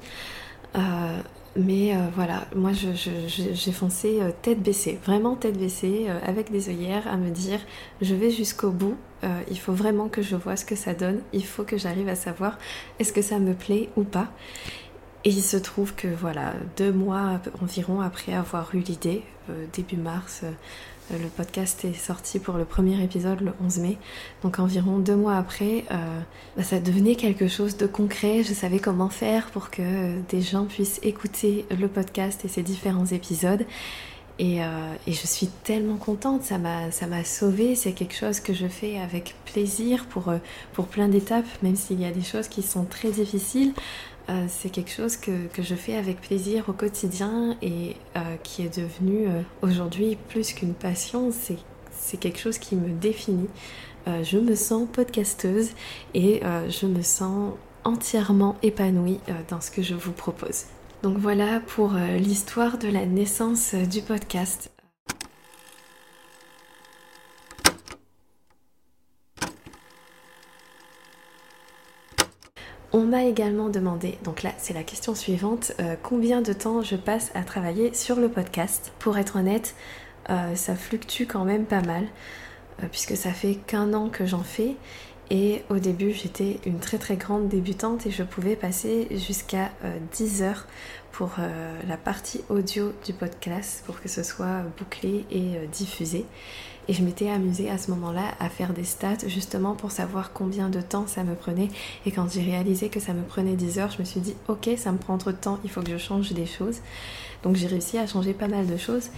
Euh, 0.75 1.21
mais 1.55 1.95
euh, 1.95 1.99
voilà, 2.13 2.45
moi 2.55 2.71
j'ai 2.71 3.71
foncé 3.71 4.19
euh, 4.21 4.29
tête 4.43 4.61
baissée, 4.61 4.99
vraiment 5.03 5.35
tête 5.35 5.57
baissée, 5.57 6.05
avec 6.23 6.51
des 6.51 6.69
œillères 6.69 7.07
à 7.07 7.17
me 7.17 7.31
dire 7.31 7.59
je 8.01 8.13
vais 8.13 8.29
jusqu'au 8.29 8.69
bout, 8.69 8.95
il 9.49 9.57
faut 9.57 9.73
vraiment 9.73 10.07
que 10.07 10.21
je 10.21 10.35
vois 10.35 10.55
ce 10.55 10.65
que 10.65 10.75
ça 10.75 10.93
donne, 10.93 11.21
il 11.33 11.43
faut 11.43 11.63
que 11.63 11.77
j'arrive 11.77 12.09
à 12.09 12.15
savoir 12.15 12.59
est-ce 12.99 13.11
que 13.11 13.23
ça 13.23 13.39
me 13.39 13.55
plaît 13.55 13.89
ou 13.97 14.03
pas. 14.03 14.27
Et 15.23 15.29
il 15.29 15.41
se 15.41 15.57
trouve 15.57 15.95
que 15.95 16.07
voilà, 16.07 16.53
deux 16.77 16.91
mois 16.91 17.41
environ 17.63 18.01
après 18.01 18.33
avoir 18.33 18.75
eu 18.75 18.79
l'idée, 18.79 19.23
début 19.73 19.97
mars, 19.97 20.43
euh, 21.11 21.17
le 21.17 21.29
podcast 21.29 21.85
est 21.85 21.93
sorti 21.93 22.39
pour 22.39 22.55
le 22.55 22.65
premier 22.65 23.01
épisode 23.03 23.41
le 23.41 23.53
11 23.63 23.79
mai. 23.79 23.97
Donc 24.43 24.59
environ 24.59 24.99
deux 24.99 25.15
mois 25.15 25.35
après, 25.35 25.85
euh, 25.91 26.19
bah, 26.55 26.63
ça 26.63 26.79
devenait 26.79 27.15
quelque 27.15 27.47
chose 27.47 27.77
de 27.77 27.87
concret. 27.87 28.43
Je 28.43 28.53
savais 28.53 28.79
comment 28.79 29.09
faire 29.09 29.47
pour 29.51 29.69
que 29.69 30.19
des 30.29 30.41
gens 30.41 30.65
puissent 30.65 30.99
écouter 31.03 31.65
le 31.77 31.87
podcast 31.87 32.43
et 32.45 32.47
ses 32.47 32.63
différents 32.63 33.05
épisodes. 33.05 33.65
Et, 34.39 34.63
euh, 34.63 34.67
je 35.07 35.13
suis 35.13 35.47
tellement 35.47 35.95
contente, 35.95 36.43
ça 36.43 36.59
m'a, 36.59 36.91
ça 36.91 37.07
m'a 37.07 37.23
sauvée, 37.23 37.73
c'est 37.73 37.93
quelque 37.93 38.13
chose 38.13 38.39
que 38.39 38.53
je 38.53 38.67
fais 38.67 38.99
avec 38.99 39.33
plaisir 39.45 40.05
pour 40.05 40.87
plein 40.87 41.07
d'étapes, 41.07 41.47
même 41.63 41.75
s'il 41.75 41.99
y 41.99 42.05
a 42.05 42.11
des 42.11 42.21
choses 42.21 42.47
qui 42.47 42.61
sont 42.61 42.83
très 42.83 43.09
difficiles. 43.09 43.73
Euh, 44.29 44.45
c'est 44.49 44.69
quelque 44.69 44.91
chose 44.91 45.15
que, 45.15 45.31
je 45.57 45.75
fais 45.75 45.95
avec 45.95 46.19
plaisir 46.19 46.65
au 46.67 46.73
quotidien 46.73 47.55
et 47.61 47.95
euh, 48.15 48.35
qui 48.43 48.63
est 48.63 48.77
devenu 48.77 49.27
euh, 49.27 49.41
aujourd'hui 49.61 50.17
plus 50.27 50.53
qu'une 50.53 50.73
passion, 50.73 51.31
c'est 51.31 52.17
quelque 52.17 52.39
chose 52.39 52.57
qui 52.57 52.75
me 52.75 52.89
définit. 52.89 53.49
je 54.23 54.37
me 54.37 54.55
sens 54.55 54.87
podcasteuse 54.91 55.71
et 56.13 56.41
je 56.69 56.85
me 56.85 57.01
sens 57.01 57.53
entièrement 57.83 58.55
épanouie 58.63 59.19
dans 59.49 59.59
ce 59.59 59.71
que 59.71 59.81
je 59.81 59.93
vous 59.93 60.13
propose. 60.13 60.65
Donc 61.03 61.17
voilà 61.17 61.59
pour 61.59 61.91
l'histoire 62.17 62.77
de 62.77 62.87
la 62.87 63.05
naissance 63.05 63.75
du 63.75 64.01
podcast. 64.01 64.76
M'a 73.07 73.23
également 73.23 73.69
demandé, 73.69 74.17
donc 74.23 74.43
là 74.43 74.51
c'est 74.57 74.73
la 74.73 74.83
question 74.83 75.15
suivante, 75.15 75.71
euh, 75.79 75.95
combien 76.01 76.41
de 76.41 76.53
temps 76.53 76.81
je 76.81 76.95
passe 76.95 77.31
à 77.33 77.43
travailler 77.43 77.93
sur 77.93 78.17
le 78.17 78.29
podcast? 78.29 78.91
Pour 78.99 79.17
être 79.17 79.37
honnête, 79.37 79.75
euh, 80.29 80.55
ça 80.55 80.75
fluctue 80.75 81.23
quand 81.23 81.45
même 81.45 81.65
pas 81.65 81.81
mal, 81.81 82.05
euh, 82.83 82.87
puisque 82.91 83.17
ça 83.17 83.31
fait 83.31 83.55
qu'un 83.55 83.93
an 83.93 84.09
que 84.09 84.25
j'en 84.25 84.43
fais. 84.43 84.75
Et 85.29 85.63
au 85.69 85.77
début 85.77 86.13
j'étais 86.13 86.59
une 86.65 86.79
très 86.79 86.97
très 86.97 87.17
grande 87.17 87.49
débutante 87.49 88.05
et 88.05 88.11
je 88.11 88.23
pouvais 88.23 88.55
passer 88.55 89.07
jusqu'à 89.11 89.71
10 90.13 90.41
heures 90.41 90.65
pour 91.11 91.31
la 91.87 91.97
partie 91.97 92.41
audio 92.49 92.93
du 93.05 93.11
podcast 93.11 93.83
pour 93.85 93.99
que 93.99 94.07
ce 94.07 94.23
soit 94.23 94.61
bouclé 94.77 95.25
et 95.31 95.67
diffusé. 95.71 96.25
Et 96.87 96.93
je 96.93 97.03
m'étais 97.03 97.29
amusée 97.29 97.69
à 97.69 97.77
ce 97.77 97.91
moment-là 97.91 98.35
à 98.39 98.49
faire 98.49 98.71
des 98.71 98.85
stats 98.85 99.27
justement 99.27 99.75
pour 99.75 99.91
savoir 99.91 100.31
combien 100.31 100.69
de 100.69 100.79
temps 100.79 101.05
ça 101.07 101.25
me 101.25 101.35
prenait. 101.35 101.67
Et 102.05 102.11
quand 102.11 102.31
j'ai 102.31 102.43
réalisé 102.43 102.87
que 102.87 103.01
ça 103.01 103.11
me 103.13 103.23
prenait 103.23 103.55
10 103.55 103.79
heures, 103.79 103.91
je 103.91 103.99
me 103.99 104.05
suis 104.05 104.21
dit 104.21 104.35
ok, 104.47 104.69
ça 104.77 104.93
me 104.93 104.97
prend 104.97 105.17
trop 105.17 105.31
de 105.31 105.37
temps, 105.37 105.59
il 105.65 105.69
faut 105.69 105.81
que 105.81 105.91
je 105.91 105.97
change 105.97 106.31
des 106.31 106.45
choses. 106.45 106.77
Donc 107.43 107.55
j'ai 107.55 107.67
réussi 107.67 107.97
à 107.97 108.07
changer 108.07 108.33
pas 108.33 108.47
mal 108.47 108.67
de 108.67 108.77
choses. 108.77 109.09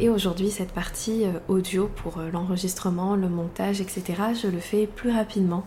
Et 0.00 0.08
aujourd'hui, 0.08 0.50
cette 0.50 0.72
partie 0.72 1.24
euh, 1.24 1.38
audio 1.48 1.90
pour 1.96 2.18
euh, 2.18 2.30
l'enregistrement, 2.30 3.16
le 3.16 3.28
montage, 3.28 3.80
etc., 3.80 4.04
je 4.40 4.48
le 4.48 4.58
fais 4.58 4.86
plus 4.86 5.10
rapidement. 5.10 5.64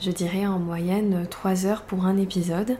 Je 0.00 0.10
dirais 0.10 0.46
en 0.46 0.58
moyenne 0.58 1.26
3 1.30 1.66
heures 1.66 1.82
pour 1.82 2.04
un 2.04 2.16
épisode. 2.16 2.76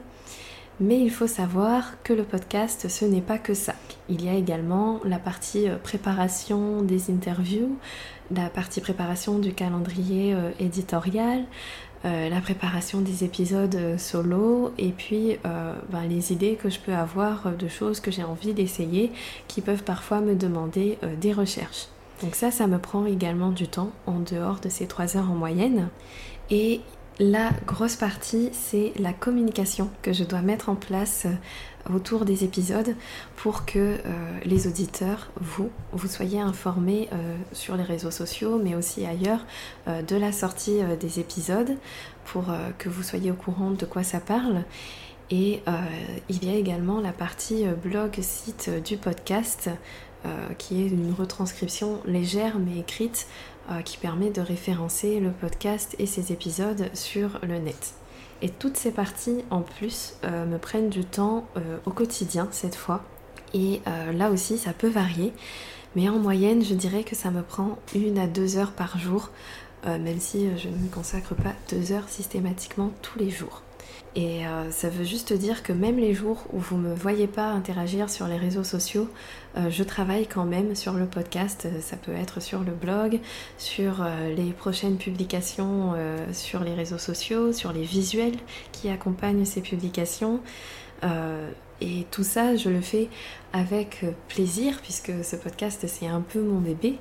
Mais 0.81 0.99
il 0.99 1.11
faut 1.11 1.27
savoir 1.27 2.03
que 2.03 2.13
le 2.13 2.25
podcast, 2.25 2.89
ce 2.89 3.05
n'est 3.05 3.21
pas 3.21 3.39
que 3.39 3.55
ça. 3.55 3.75
Il 4.09 4.25
y 4.25 4.29
a 4.29 4.35
également 4.35 5.01
la 5.05 5.19
partie 5.19 5.69
euh, 5.69 5.77
préparation 5.77 6.83
des 6.83 7.11
interviews, 7.11 7.77
la 8.35 8.49
partie 8.49 8.81
préparation 8.81 9.39
du 9.39 9.53
calendrier 9.53 10.35
euh, 10.35 10.51
éditorial, 10.59 11.45
euh, 12.05 12.29
la 12.29 12.41
préparation 12.41 13.01
des 13.01 13.25
épisodes 13.25 13.99
solo 13.99 14.73
et 14.79 14.91
puis 14.91 15.39
ben, 15.45 16.09
les 16.09 16.33
idées 16.33 16.55
que 16.55 16.71
je 16.71 16.81
peux 16.81 16.95
avoir 16.95 17.53
de 17.57 17.69
choses 17.69 18.01
que 18.01 18.11
j'ai 18.11 18.25
envie 18.25 18.55
d'essayer 18.55 19.13
qui 19.49 19.61
peuvent 19.61 19.85
parfois 19.85 20.21
me 20.21 20.35
demander 20.35 20.99
des 21.21 21.33
recherches. 21.33 21.87
Donc 22.23 22.35
ça, 22.35 22.51
ça 22.51 22.67
me 22.67 22.79
prend 22.79 23.05
également 23.07 23.51
du 23.51 23.67
temps 23.69 23.91
en 24.07 24.21
dehors 24.21 24.61
de 24.61 24.69
ces 24.69 24.87
3 24.87 25.17
heures 25.17 25.31
en 25.31 25.35
moyenne. 25.35 25.89
Et 26.51 26.81
la 27.19 27.51
grosse 27.67 27.97
partie, 27.97 28.49
c'est 28.53 28.93
la 28.99 29.13
communication 29.13 29.91
que 30.01 30.13
je 30.13 30.25
dois 30.25 30.41
mettre 30.41 30.71
en 30.71 30.75
place 30.75 31.27
euh, 31.27 31.95
autour 31.95 32.25
des 32.25 32.43
épisodes 32.43 32.95
pour 33.37 33.67
que 33.67 33.79
euh, 33.79 33.99
les 34.45 34.67
auditeurs, 34.67 35.31
vous, 35.39 35.71
vous 35.93 36.09
soyez 36.09 36.41
informés 36.41 37.11
euh, 37.13 37.37
sur 37.53 37.77
les 37.77 37.83
réseaux 37.83 38.11
sociaux, 38.11 38.59
mais 38.63 38.75
aussi 38.75 39.05
ailleurs, 39.05 39.45
de 39.87 40.17
la 40.17 40.33
sortie 40.33 40.81
des 41.01 41.21
épisodes, 41.21 41.77
pour 42.25 42.47
que 42.79 42.89
vous 42.89 43.03
soyez 43.03 43.31
au 43.31 43.35
courant 43.35 43.73
de 43.73 43.85
quoi 43.85 44.03
ça 44.03 44.21
parle. 44.21 44.63
Et 45.31 45.63
il 46.29 46.45
y 46.45 46.51
a 46.51 46.55
également 46.55 47.01
la 47.01 47.13
partie 47.13 47.65
blog 47.83 48.19
site 48.21 48.71
du 48.85 48.97
podcast, 48.97 49.71
qui 50.59 50.83
est 50.83 50.89
une 50.89 51.13
retranscription 51.19 52.01
légère 52.07 52.59
mais 52.59 52.79
écrite 52.79 53.27
qui 53.85 53.97
permet 53.97 54.31
de 54.31 54.41
référencer 54.41 55.21
le 55.21 55.31
podcast 55.31 55.95
et 55.99 56.07
ses 56.07 56.33
épisodes 56.33 56.91
sur 56.95 57.39
le 57.43 57.59
net. 57.59 57.95
Et 58.43 58.49
toutes 58.49 58.77
ces 58.77 58.91
parties 58.91 59.45
en 59.51 59.61
plus 59.61 60.15
euh, 60.25 60.45
me 60.47 60.59
prennent 60.59 60.91
du 60.91 61.05
temps 61.05 61.47
euh, 61.57 61.79
au 61.87 61.91
quotidien 61.91 62.49
cette 62.51 62.75
fois. 62.75 63.05
Et 63.55 63.83
là 64.15 64.31
aussi 64.31 64.57
ça 64.57 64.73
peut 64.73 64.89
varier. 64.89 65.33
Mais 65.95 66.09
en 66.09 66.19
moyenne 66.19 66.65
je 66.65 66.75
dirais 66.75 67.05
que 67.05 67.15
ça 67.15 67.31
me 67.31 67.43
prend 67.43 67.79
une 67.95 68.19
à 68.19 68.27
deux 68.27 68.57
heures 68.57 68.73
par 68.73 68.99
jour. 68.99 69.29
même 69.85 70.21
si 70.21 70.49
je 70.57 70.69
ne 70.69 70.77
me 70.77 70.89
consacre 70.89 71.35
pas 71.35 71.53
deux 71.71 71.93
heures 71.93 72.09
systématiquement 72.09 72.93
tous 73.03 73.19
les 73.19 73.29
jours. 73.29 73.63
Et 74.15 74.47
euh, 74.47 74.71
ça 74.71 74.91
veut 74.91 75.05
juste 75.05 75.33
dire 75.33 75.63
que 75.63 75.73
même 75.73 75.97
les 75.97 76.13
jours 76.13 76.45
où 76.53 76.59
vous 76.59 76.77
ne 76.77 76.89
me 76.89 76.95
voyez 76.95 77.27
pas 77.27 77.47
interagir 77.47 78.11
sur 78.11 78.27
les 78.27 78.37
réseaux 78.37 78.65
sociaux, 78.65 79.09
euh, 79.57 79.71
je 79.71 79.83
travaille 79.83 80.27
quand 80.27 80.45
même 80.45 80.75
sur 80.75 80.93
le 80.93 81.07
podcast. 81.07 81.67
Ça 81.81 81.97
peut 81.97 82.13
être 82.13 82.41
sur 82.43 82.61
le 82.61 82.73
blog, 82.73 83.21
sur 83.57 84.03
euh, 84.03 84.35
les 84.35 84.53
prochaines 84.53 84.99
publications 84.99 85.95
sur 86.33 86.63
les 86.63 86.75
réseaux 86.75 86.99
sociaux, 86.99 87.53
sur 87.53 87.73
les 87.73 87.83
visuels 87.83 88.37
qui 88.73 88.89
accompagnent 88.89 89.45
ces 89.45 89.61
publications. 89.61 90.41
et 91.81 92.07
tout 92.11 92.23
ça, 92.23 92.57
je 92.57 92.69
le 92.69 92.81
fais 92.81 93.09
avec 93.53 94.05
plaisir 94.29 94.81
puisque 94.83 95.13
ce 95.25 95.37
podcast 95.37 95.85
c'est 95.87 96.07
un 96.07 96.21
peu 96.21 96.41
mon 96.41 96.61
bébé, 96.61 96.99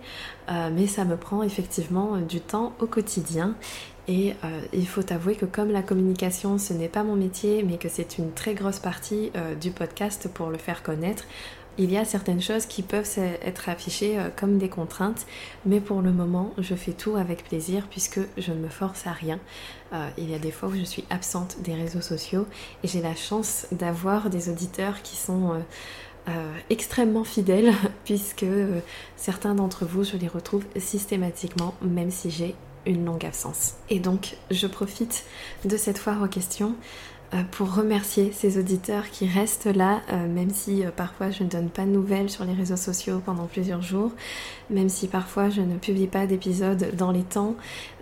mais 0.50 0.88
ça 0.88 1.06
me 1.06 1.18
prend 1.18 1.44
effectivement 1.44 2.18
du 2.18 2.42
temps 2.42 2.74
au 2.80 2.88
quotidien 2.88 3.56
et 4.12 4.36
euh, 4.44 4.62
il 4.74 4.86
faut 4.86 5.10
avouer 5.14 5.36
que 5.36 5.46
comme 5.46 5.72
la 5.72 5.82
communication, 5.82 6.58
ce 6.58 6.74
n'est 6.74 6.90
pas 6.90 7.02
mon 7.04 7.16
métier, 7.16 7.64
mais 7.64 7.78
que 7.78 7.88
c'est 7.88 8.18
une 8.18 8.34
très 8.34 8.56
grosse 8.56 8.80
partie 8.80 9.32
euh, 9.38 9.56
du 9.56 9.72
podcast 9.72 10.28
pour 10.28 10.50
le 10.50 10.58
faire 10.58 10.84
connaître, 10.84 11.24
il 11.78 11.90
y 11.90 11.98
a 11.98 12.04
certaines 12.04 12.42
choses 12.42 12.66
qui 12.66 12.84
peuvent 12.84 13.10
être 13.18 13.70
affichées 13.70 14.20
euh, 14.20 14.28
comme 14.36 14.58
des 14.58 14.68
contraintes, 14.68 15.26
mais 15.66 15.80
pour 15.80 16.02
le 16.02 16.12
moment, 16.12 16.54
je 16.58 16.76
fais 16.76 16.92
tout 16.92 17.16
avec 17.16 17.46
plaisir 17.46 17.88
puisque 17.90 18.20
je 18.38 18.52
ne 18.52 18.58
me 18.58 18.68
force 18.68 19.08
à 19.08 19.14
rien. 19.14 19.40
il 20.18 20.30
y 20.30 20.36
a 20.36 20.40
des 20.40 20.52
fois 20.52 20.68
où 20.68 20.76
je 20.76 20.84
suis 20.84 21.06
absente 21.10 21.62
des 21.62 21.74
réseaux 21.74 22.02
sociaux 22.02 22.46
et 22.84 22.90
j'ai 22.90 23.02
la 23.02 23.16
chance 23.16 23.66
d'avoir 23.72 24.30
des 24.30 24.50
auditeurs 24.50 25.02
qui 25.04 25.16
sont... 25.16 25.64
extrêmement 26.70 27.24
fidèles 27.24 27.74
puisque 28.06 28.46
certains 29.16 29.56
d'entre 29.56 29.86
vous 29.86 30.04
je 30.04 30.18
les 30.18 30.28
retrouve 30.28 30.64
systématiquement 30.78 31.74
même 31.82 32.12
si 32.12 32.30
j'ai 32.30 32.56
une 32.86 33.06
longue 33.06 33.26
absence. 33.26 33.76
Et 33.90 34.00
donc, 34.00 34.38
je 34.50 34.68
profite 34.68 35.26
de 35.66 35.78
cette 35.78 35.98
foire 35.98 36.22
aux 36.22 36.28
questions 36.28 36.76
euh, 37.34 37.44
pour 37.50 37.74
remercier 37.74 38.34
ces 38.34 38.60
auditeurs 38.60 39.10
qui 39.10 39.26
restent 39.26 39.74
là, 39.74 40.02
euh, 40.12 40.28
même 40.28 40.50
si 40.50 40.86
euh, 40.86 40.90
parfois 40.94 41.32
je 41.32 41.44
ne 41.44 41.50
donne 41.50 41.70
pas 41.70 41.86
de 41.86 41.90
nouvelles 41.90 42.30
sur 42.30 42.44
les 42.44 42.52
réseaux 42.52 42.76
sociaux 42.76 43.22
pendant 43.26 43.46
plusieurs 43.46 43.82
jours, 43.82 44.12
même 44.70 44.90
si 44.90 45.08
parfois 45.08 45.50
je 45.50 45.62
ne 45.62 45.78
publie 45.78 46.08
pas 46.08 46.28
d'épisodes 46.28 46.94
dans 46.98 47.12
les 47.12 47.24
temps, 47.24 47.56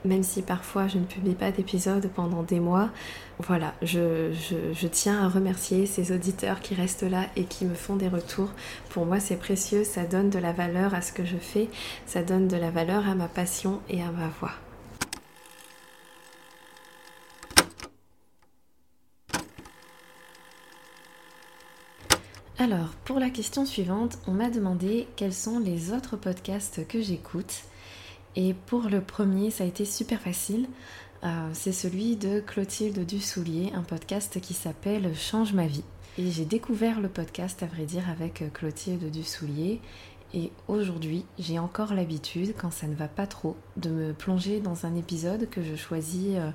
même 0.04 0.24
si 0.24 0.42
parfois 0.42 0.88
je 0.88 0.98
ne 0.98 1.04
publie 1.04 1.36
pas 1.36 1.52
d'épisodes 1.52 2.10
pendant 2.16 2.42
des 2.42 2.60
mois. 2.60 2.90
Voilà, 3.38 3.76
je, 3.84 4.34
je, 4.74 4.88
tiens 4.88 5.24
à 5.24 5.30
remercier 5.30 5.86
ces 5.86 6.12
auditeurs 6.12 6.60
qui 6.60 6.74
restent 6.74 7.10
là 7.10 7.26
et 7.36 7.44
qui 7.44 7.66
me 7.66 7.76
font 7.76 7.98
des 7.98 8.10
retours. 8.10 8.50
Pour 8.90 9.06
moi, 9.06 9.20
c'est 9.20 9.38
précieux, 9.38 9.84
ça 9.84 10.06
donne 10.06 10.32
de 10.32 10.40
la 10.40 10.54
valeur 10.54 10.96
à 10.96 11.02
ce 11.02 11.14
que 11.14 11.24
je 11.24 11.38
fais, 11.38 11.70
ça 12.08 12.24
donne 12.24 12.48
de 12.48 12.58
la 12.58 12.72
valeur 12.72 13.08
à 13.08 13.14
ma 13.14 13.28
passion 13.28 13.80
et 13.90 14.02
à 14.02 14.12
ma 14.12 14.28
voix. 14.40 14.54
Alors, 22.62 22.90
pour 23.06 23.20
la 23.20 23.30
question 23.30 23.66
suivante, 23.66 24.20
on 24.28 24.34
m'a 24.34 24.50
demandé 24.50 25.08
quels 25.16 25.34
sont 25.34 25.60
les 25.60 25.94
autres 25.94 26.18
podcasts 26.18 26.86
que 26.86 27.02
j'écoute. 27.02 27.62
Et 28.36 28.54
pour 28.54 28.90
le 28.90 29.00
premier, 29.00 29.50
ça 29.50 29.64
a 29.64 29.68
été 29.68 29.86
super 29.86 30.20
facile. 30.20 30.68
Euh, 31.24 31.50
c'est 31.54 31.72
celui 31.72 32.18
de 32.18 32.42
Clotilde 32.42 33.06
Dussoulier, 33.06 33.72
un 33.74 33.84
podcast 33.84 34.42
qui 34.42 34.54
s'appelle 34.54 35.16
Change 35.16 35.54
ma 35.54 35.68
vie. 35.68 35.86
Et 36.18 36.32
j'ai 36.32 36.44
découvert 36.44 37.00
le 37.00 37.08
podcast, 37.08 37.64
à 37.64 37.66
vrai 37.66 37.86
dire, 37.86 38.10
avec 38.10 38.44
Clotilde 38.52 39.10
Dussoulier. 39.10 39.80
Et 40.34 40.52
aujourd'hui, 40.68 41.24
j'ai 41.40 41.60
encore 41.60 41.94
l'habitude, 41.94 42.54
quand 42.58 42.72
ça 42.72 42.88
ne 42.88 42.94
va 42.94 43.08
pas 43.08 43.26
trop, 43.26 43.56
de 43.78 43.90
me 43.90 44.12
plonger 44.12 44.60
dans 44.60 44.86
un 44.86 44.96
épisode 44.96 45.50
que 45.50 45.64
je 45.64 45.76
choisis 45.76 46.36
euh, 46.36 46.52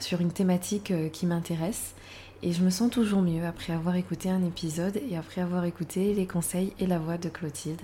sur 0.00 0.20
une 0.20 0.32
thématique 0.32 0.90
euh, 0.90 1.08
qui 1.08 1.24
m'intéresse 1.24 1.94
et 2.42 2.52
je 2.52 2.62
me 2.62 2.70
sens 2.70 2.90
toujours 2.90 3.22
mieux 3.22 3.44
après 3.44 3.72
avoir 3.72 3.96
écouté 3.96 4.30
un 4.30 4.44
épisode 4.44 5.00
et 5.10 5.16
après 5.16 5.40
avoir 5.40 5.64
écouté 5.64 6.14
les 6.14 6.26
conseils 6.26 6.72
et 6.78 6.86
la 6.86 6.98
voix 6.98 7.18
de 7.18 7.28
Clotilde. 7.28 7.80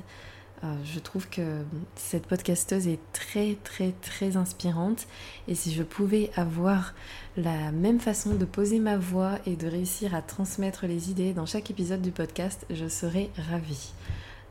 Euh, 0.64 0.74
je 0.84 1.00
trouve 1.00 1.28
que 1.28 1.62
cette 1.96 2.26
podcasteuse 2.26 2.86
est 2.86 3.00
très 3.12 3.56
très 3.64 3.92
très 4.00 4.36
inspirante 4.36 5.08
et 5.48 5.56
si 5.56 5.72
je 5.72 5.82
pouvais 5.82 6.30
avoir 6.36 6.94
la 7.36 7.72
même 7.72 7.98
façon 7.98 8.34
de 8.34 8.44
poser 8.44 8.78
ma 8.78 8.96
voix 8.96 9.38
et 9.44 9.56
de 9.56 9.66
réussir 9.66 10.14
à 10.14 10.22
transmettre 10.22 10.86
les 10.86 11.10
idées 11.10 11.32
dans 11.32 11.46
chaque 11.46 11.70
épisode 11.70 12.02
du 12.02 12.12
podcast, 12.12 12.64
je 12.70 12.86
serais 12.86 13.30
ravie. 13.50 13.92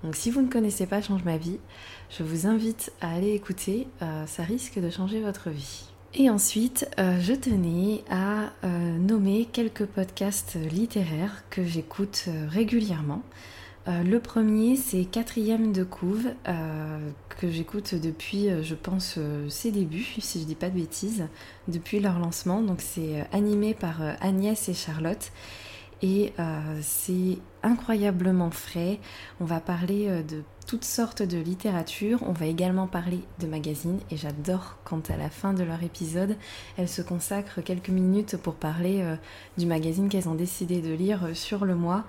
Donc 0.04 0.16
si 0.16 0.32
vous 0.32 0.42
ne 0.42 0.50
connaissez 0.50 0.88
pas 0.88 1.02
Change 1.02 1.24
ma 1.24 1.38
vie, 1.38 1.60
je 2.10 2.24
vous 2.24 2.48
invite 2.48 2.92
à 3.00 3.14
aller 3.14 3.32
écouter, 3.32 3.88
euh, 4.02 4.26
ça 4.26 4.44
risque 4.44 4.80
de 4.80 4.90
changer 4.90 5.22
votre 5.22 5.50
vie. 5.50 5.91
Et 6.14 6.30
ensuite, 6.30 6.90
euh, 7.00 7.22
je 7.22 7.32
tenais 7.34 8.04
à 8.10 8.52
euh, 8.66 8.98
nommer 8.98 9.48
quelques 9.50 9.86
podcasts 9.86 10.58
littéraires 10.70 11.44
que 11.50 11.64
j'écoute 11.64 12.26
euh, 12.28 12.48
régulièrement. 12.50 13.24
le 13.88 14.20
premier, 14.20 14.76
c'est 14.76 15.06
Quatrième 15.06 15.72
de 15.72 15.84
couve, 15.84 16.28
que 17.40 17.50
j'écoute 17.50 17.96
depuis, 17.96 18.48
je 18.62 18.76
pense, 18.76 19.18
ses 19.50 19.72
débuts, 19.72 20.18
si 20.20 20.40
je 20.40 20.46
dis 20.46 20.54
pas 20.54 20.70
de 20.70 20.76
bêtises, 20.76 21.28
depuis 21.68 22.00
leur 22.00 22.20
lancement. 22.20 22.62
Donc 22.62 22.82
c'est 22.82 23.26
animé 23.32 23.74
par 23.74 24.02
Agnès 24.22 24.70
et 24.70 24.76
Charlotte. 24.76 25.32
Et 26.04 26.32
c'est 26.82 27.40
incroyablement 27.64 28.52
frais. 28.52 29.00
On 29.40 29.46
va 29.46 29.60
parler 29.60 30.24
de 30.30 30.44
toutes 30.72 30.86
sortes 30.86 31.22
de 31.22 31.38
littérature. 31.38 32.20
On 32.26 32.32
va 32.32 32.46
également 32.46 32.88
parler 32.88 33.20
de 33.40 33.46
magazines 33.46 34.00
et 34.10 34.16
j'adore 34.16 34.78
quand 34.86 35.12
à 35.12 35.18
la 35.18 35.30
fin 35.30 35.52
de 35.54 35.64
leur 35.64 35.84
épisode, 35.84 36.38
elles 36.78 36.88
se 36.88 37.02
consacrent 37.02 37.62
quelques 37.62 37.90
minutes 37.90 38.38
pour 38.38 38.56
parler 38.56 39.02
euh, 39.02 39.18
du 39.58 39.66
magazine 39.66 40.08
qu'elles 40.08 40.30
ont 40.30 40.34
décidé 40.34 40.80
de 40.80 40.94
lire 40.94 41.26
euh, 41.26 41.34
sur 41.34 41.66
le 41.66 41.76
mois 41.76 42.06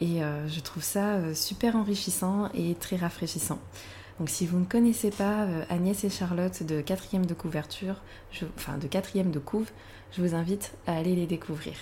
et 0.00 0.24
euh, 0.24 0.48
je 0.48 0.60
trouve 0.60 0.82
ça 0.82 1.34
super 1.34 1.76
enrichissant 1.76 2.48
et 2.54 2.74
très 2.76 2.96
rafraîchissant. 2.96 3.58
Donc 4.18 4.30
si 4.30 4.46
vous 4.46 4.60
ne 4.60 4.64
connaissez 4.64 5.10
pas 5.10 5.46
Agnès 5.68 6.02
et 6.02 6.08
Charlotte 6.08 6.62
de 6.62 6.80
quatrième 6.80 7.26
de 7.26 7.34
couverture, 7.34 7.96
enfin 8.56 8.78
de 8.78 8.86
quatrième 8.86 9.30
de 9.30 9.40
couve, 9.40 9.68
je 10.12 10.22
vous 10.22 10.34
invite 10.34 10.72
à 10.86 10.96
aller 10.96 11.14
les 11.14 11.26
découvrir. 11.26 11.74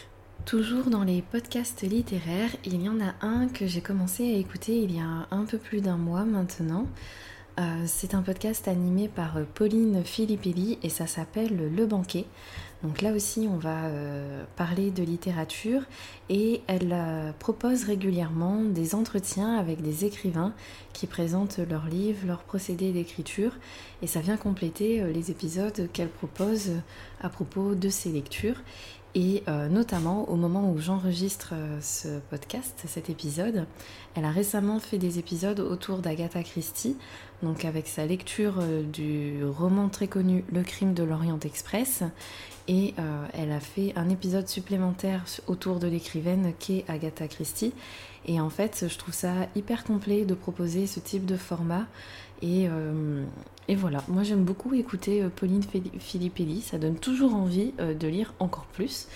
Toujours 0.45 0.91
dans 0.91 1.05
les 1.05 1.23
podcasts 1.23 1.83
littéraires, 1.83 2.51
il 2.67 2.83
y 2.83 2.89
en 2.89 3.01
a 3.01 3.15
un 3.23 3.49
que 3.49 3.67
j'ai 3.67 3.81
commencé 3.81 4.35
à 4.35 4.37
écouter 4.37 4.77
il 4.77 4.95
y 4.95 5.01
a 5.01 5.27
un 5.31 5.45
peu 5.47 5.57
plus 5.57 5.81
d'un 5.81 5.97
mois 5.97 6.25
maintenant. 6.25 6.87
Euh, 7.59 7.85
c'est 7.87 8.15
un 8.15 8.23
podcast 8.23 8.67
animé 8.67 9.09
par 9.09 9.39
Pauline 9.55 10.03
Filippelli 10.05 10.79
et 10.83 10.89
ça 10.89 11.07
s'appelle 11.07 11.71
Le 11.75 11.87
Banquet. 11.87 12.27
Donc 12.83 13.01
là 13.01 13.13
aussi, 13.13 13.49
on 13.51 13.57
va 13.57 13.85
euh, 13.85 14.45
parler 14.57 14.91
de 14.91 15.03
littérature 15.05 15.83
et 16.29 16.63
elle 16.67 16.93
euh, 16.93 17.33
propose 17.39 17.85
régulièrement 17.85 18.63
des 18.63 18.95
entretiens 18.95 19.57
avec 19.57 19.83
des 19.83 20.05
écrivains 20.05 20.53
qui 20.93 21.07
présentent 21.07 21.59
leurs 21.59 21.87
livres, 21.87 22.27
leurs 22.27 22.43
procédés 22.43 22.93
d'écriture 22.93 23.53
et 24.03 24.09
ça 24.09 24.21
vient 24.21 24.37
compléter 24.37 25.03
les 25.13 25.31
épisodes 25.31 25.89
qu'elle 25.93 26.11
propose 26.11 26.73
à 27.23 27.29
propos 27.29 27.75
de 27.75 27.89
ses 27.89 28.11
lectures. 28.11 28.61
Et 29.17 29.45
euh, 29.47 29.69
notamment 29.69 30.29
au 30.29 30.35
moment 30.35 30.69
où 30.69 30.79
j'enregistre 30.79 31.51
euh, 31.53 31.79
ce 31.81 32.19
podcast, 32.31 32.83
cet 32.89 33.11
épisode, 33.11 33.65
elle 34.17 34.25
a 34.25 34.31
récemment 34.33 34.81
fait 34.81 34.99
des 34.99 35.21
épisodes 35.21 35.61
autour 35.61 35.99
d'Agatha 35.99 36.43
Christie, 36.43 36.97
donc 37.41 37.65
avec 37.65 37.87
sa 37.87 38.07
lecture 38.07 38.57
euh, 38.59 38.83
du 38.83 39.45
roman 39.45 39.89
très 39.89 40.09
connu 40.09 40.45
Le 40.53 40.65
crime 40.65 40.95
de 40.95 41.05
l'Orient 41.05 41.39
Express. 41.45 42.03
Et 42.67 42.95
elle 43.35 43.53
a 43.53 43.61
fait 43.61 43.93
un 43.95 44.09
épisode 44.09 44.49
supplémentaire 44.49 45.23
autour 45.49 45.81
de 45.81 45.87
l'écrivaine 45.87 46.55
qu'est 46.59 46.87
Agatha 46.89 47.29
Christie. 47.29 47.75
Et 48.25 48.41
en 48.41 48.49
fait, 48.49 48.87
je 48.89 48.97
trouve 48.97 49.13
ça 49.13 49.35
hyper 49.55 49.85
complet 49.85 50.25
de 50.25 50.33
proposer 50.33 50.87
ce 50.87 50.99
type 50.99 51.27
de 51.27 51.37
format. 51.37 51.85
Et, 52.41 52.71
et 53.67 53.77
voilà, 53.77 54.05
moi 54.09 54.23
j'aime 54.23 54.45
beaucoup 54.45 54.75
écouter 54.75 55.23
euh, 55.23 55.31
Pauline 55.35 55.63
Filippelli, 55.99 56.61
ça 56.61 56.79
donne 56.79 56.97
toujours 56.97 57.35
envie 57.35 57.73
euh, 57.81 57.95
de 57.95 58.09
lire 58.09 58.35
encore 58.39 58.67
plus. 58.67 59.09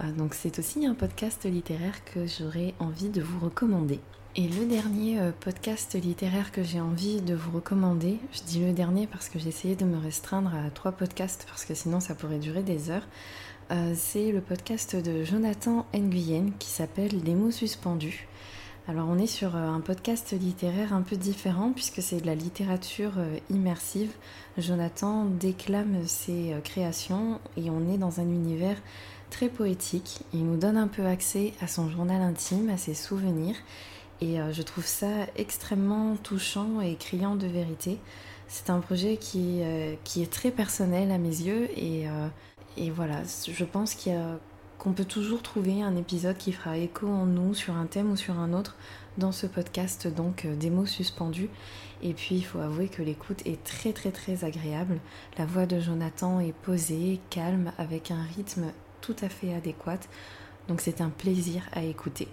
Euh, 0.00 0.12
donc 0.12 0.34
c'est 0.34 0.58
aussi 0.60 0.86
un 0.86 0.94
podcast 0.94 1.44
littéraire 1.44 2.04
que 2.04 2.26
j'aurais 2.26 2.74
envie 2.78 3.08
de 3.08 3.20
vous 3.20 3.40
recommander. 3.40 3.98
Et 4.36 4.46
le 4.46 4.66
dernier 4.66 5.18
podcast 5.40 6.00
littéraire 6.00 6.52
que 6.52 6.62
j'ai 6.62 6.80
envie 6.80 7.20
de 7.22 7.34
vous 7.34 7.50
recommander, 7.50 8.18
je 8.30 8.42
dis 8.42 8.60
le 8.64 8.72
dernier 8.72 9.08
parce 9.08 9.28
que 9.28 9.38
j'ai 9.40 9.48
essayé 9.48 9.74
de 9.74 9.84
me 9.84 9.98
restreindre 9.98 10.54
à 10.54 10.70
trois 10.70 10.92
podcasts 10.92 11.44
parce 11.48 11.64
que 11.64 11.74
sinon 11.74 11.98
ça 11.98 12.14
pourrait 12.14 12.38
durer 12.38 12.62
des 12.62 12.90
heures, 12.90 13.06
c'est 13.94 14.30
le 14.30 14.40
podcast 14.40 14.94
de 14.94 15.24
Jonathan 15.24 15.86
Nguyen 15.92 16.52
qui 16.56 16.68
s'appelle 16.68 17.20
Les 17.24 17.34
mots 17.34 17.50
suspendus. 17.50 18.28
Alors 18.88 19.06
on 19.10 19.18
est 19.18 19.26
sur 19.26 19.54
euh, 19.54 19.68
un 19.68 19.80
podcast 19.80 20.32
littéraire 20.32 20.94
un 20.94 21.02
peu 21.02 21.16
différent 21.16 21.72
puisque 21.74 22.00
c'est 22.00 22.22
de 22.22 22.26
la 22.26 22.34
littérature 22.34 23.12
euh, 23.18 23.36
immersive. 23.50 24.10
Jonathan 24.56 25.26
déclame 25.26 26.06
ses 26.06 26.54
euh, 26.54 26.60
créations 26.60 27.38
et 27.58 27.68
on 27.68 27.92
est 27.92 27.98
dans 27.98 28.18
un 28.20 28.24
univers 28.24 28.78
très 29.28 29.50
poétique. 29.50 30.20
Il 30.32 30.46
nous 30.46 30.56
donne 30.56 30.78
un 30.78 30.88
peu 30.88 31.04
accès 31.04 31.52
à 31.60 31.66
son 31.66 31.90
journal 31.90 32.22
intime, 32.22 32.70
à 32.70 32.78
ses 32.78 32.94
souvenirs 32.94 33.56
et 34.22 34.38
je 34.50 34.62
trouve 34.62 34.86
ça 34.86 35.26
extrêmement 35.36 36.16
touchant 36.16 36.80
et 36.80 36.96
criant 36.96 37.36
de 37.36 37.46
vérité. 37.46 37.98
C'est 38.48 38.68
un 38.70 38.80
projet 38.80 39.16
qui, 39.16 39.60
qui, 40.02 40.22
est 40.22 40.32
très 40.32 40.50
personnel 40.50 41.12
à 41.12 41.18
mes 41.18 41.28
yeux 41.28 41.68
et, 41.78 42.06
et 42.76 42.90
voilà, 42.90 43.22
je 43.46 43.64
pense 43.64 43.94
qu'il 43.94 44.12
y 44.12 44.16
a 44.16 44.40
qu'on 44.78 44.92
peut 44.92 45.04
toujours 45.04 45.42
trouver 45.42 45.82
un 45.82 45.96
épisode 45.96 46.36
qui 46.36 46.52
fera 46.52 46.76
écho 46.76 47.08
en 47.08 47.26
nous 47.26 47.54
sur 47.54 47.74
un 47.74 47.86
thème 47.86 48.12
ou 48.12 48.16
sur 48.16 48.38
un 48.38 48.52
autre 48.52 48.76
dans 49.16 49.32
ce 49.32 49.46
podcast, 49.46 50.06
donc 50.06 50.44
euh, 50.44 50.54
des 50.54 50.70
mots 50.70 50.86
suspendus. 50.86 51.50
Et 52.02 52.14
puis 52.14 52.36
il 52.36 52.44
faut 52.44 52.60
avouer 52.60 52.88
que 52.88 53.02
l'écoute 53.02 53.44
est 53.44 53.62
très 53.64 53.92
très 53.92 54.12
très 54.12 54.44
agréable. 54.44 55.00
La 55.36 55.46
voix 55.46 55.66
de 55.66 55.80
Jonathan 55.80 56.38
est 56.38 56.52
posée, 56.52 57.20
calme, 57.28 57.72
avec 57.78 58.12
un 58.12 58.22
rythme 58.36 58.66
tout 59.00 59.16
à 59.20 59.28
fait 59.28 59.52
adéquat. 59.52 60.00
Donc 60.68 60.80
c'est 60.80 61.00
un 61.00 61.10
plaisir 61.10 61.62
à 61.72 61.82
écouter. 61.82 62.28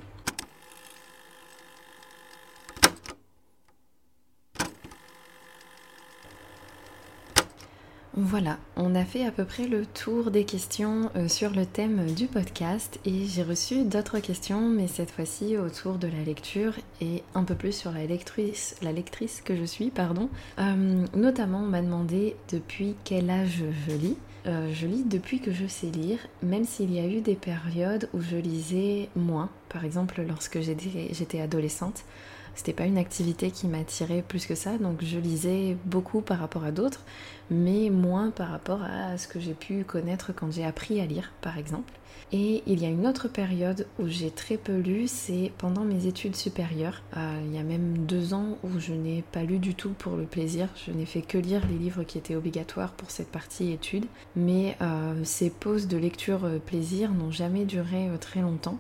Voilà, 8.18 8.58
on 8.78 8.96
a 8.96 9.04
fait 9.04 9.26
à 9.26 9.32
peu 9.32 9.44
près 9.44 9.68
le 9.68 9.86
tour 9.86 10.32
des 10.32 10.46
questions 10.46 11.12
euh, 11.18 11.28
sur 11.28 11.50
le 11.50 11.66
thème 11.66 12.14
du 12.14 12.28
podcast 12.28 12.98
et 13.04 13.26
j'ai 13.26 13.44
reçu 13.44 13.84
d'autres 13.84 14.20
questions, 14.20 14.70
mais 14.70 14.88
cette 14.88 15.12
fois-ci 15.12 15.58
autour 15.58 15.98
de 15.98 16.08
la 16.08 16.24
lecture 16.24 16.76
et 17.02 17.24
un 17.34 17.44
peu 17.44 17.56
plus 17.56 17.74
sur 17.74 17.92
la 17.92 18.06
lectrice, 18.06 18.78
la 18.82 18.94
lectrice 18.94 19.42
que 19.42 19.58
je 19.58 19.66
suis, 19.66 19.90
pardon. 19.90 20.30
Euh, 20.60 21.06
notamment, 21.14 21.60
on 21.60 21.68
m'a 21.68 21.82
demandé 21.82 22.38
depuis 22.54 22.96
quel 23.04 23.30
âge 23.30 23.66
je 23.86 23.94
lis. 23.94 24.18
Euh, 24.46 24.72
je 24.74 24.88
lis 24.88 25.04
depuis 25.04 25.42
que 25.42 25.52
je 25.52 25.68
sais 25.68 25.88
lire, 25.88 26.20
même 26.42 26.64
s'il 26.64 26.94
y 26.94 27.00
a 27.00 27.06
eu 27.06 27.20
des 27.20 27.36
périodes 27.36 28.08
où 28.14 28.22
je 28.22 28.38
lisais 28.38 29.10
moins. 29.18 29.50
Par 29.68 29.84
exemple, 29.84 30.24
lorsque 30.26 30.62
j'étais 30.62 31.42
adolescente, 31.42 32.06
c'était 32.56 32.74
pas 32.74 32.86
une 32.86 32.98
activité 32.98 33.52
qui 33.52 33.68
m'attirait 33.68 34.24
plus 34.28 34.46
que 34.46 34.56
ça, 34.56 34.78
donc 34.78 35.04
je 35.04 35.20
lisais 35.20 35.78
beaucoup 35.86 36.22
par 36.22 36.40
rapport 36.40 36.64
à 36.64 36.72
d'autres, 36.72 37.04
mais 37.52 37.90
moins 37.90 38.32
par 38.32 38.50
rapport 38.50 38.82
à 38.84 39.18
ce 39.18 39.28
que 39.28 39.40
j'ai 39.40 39.54
pu 39.54 39.84
connaître 39.84 40.34
quand 40.34 40.52
j'ai 40.52 40.66
appris 40.66 41.00
à 41.00 41.06
lire, 41.06 41.32
par 41.42 41.58
exemple. 41.58 41.94
Et 42.32 42.64
il 42.66 42.82
y 42.82 42.86
a 42.86 42.90
une 42.90 43.06
autre 43.06 43.28
période 43.28 43.88
où 44.00 44.08
j'ai 44.08 44.32
très 44.32 44.58
peu 44.58 44.78
lu, 44.78 45.08
c'est 45.08 45.52
pendant 45.58 45.84
mes 45.84 46.08
études 46.08 46.36
supérieures. 46.36 47.02
Euh, 47.16 47.40
il 47.46 47.56
y 47.56 47.60
a 47.60 47.64
même 47.64 48.00
deux 48.00 48.34
ans 48.34 48.58
où 48.64 48.80
je 48.80 48.94
n'ai 48.94 49.24
pas 49.32 49.44
lu 49.44 49.60
du 49.60 49.76
tout 49.76 49.92
pour 49.92 50.16
le 50.16 50.26
plaisir. 50.26 50.68
Je 50.86 50.92
n'ai 50.92 51.06
fait 51.06 51.22
que 51.22 51.38
lire 51.38 51.62
les 51.70 51.78
livres 51.78 52.04
qui 52.04 52.18
étaient 52.18 52.36
obligatoires 52.36 52.94
pour 52.94 53.12
cette 53.12 53.32
partie 53.32 53.72
études. 53.72 54.06
Mais 54.36 54.76
euh, 54.82 55.14
ces 55.24 55.52
pauses 55.52 55.88
de 55.88 55.98
lecture 55.98 56.46
euh, 56.46 56.58
plaisir 56.58 57.12
n'ont 57.12 57.32
jamais 57.32 57.66
duré 57.66 58.10
très 58.20 58.42
longtemps. 58.42 58.80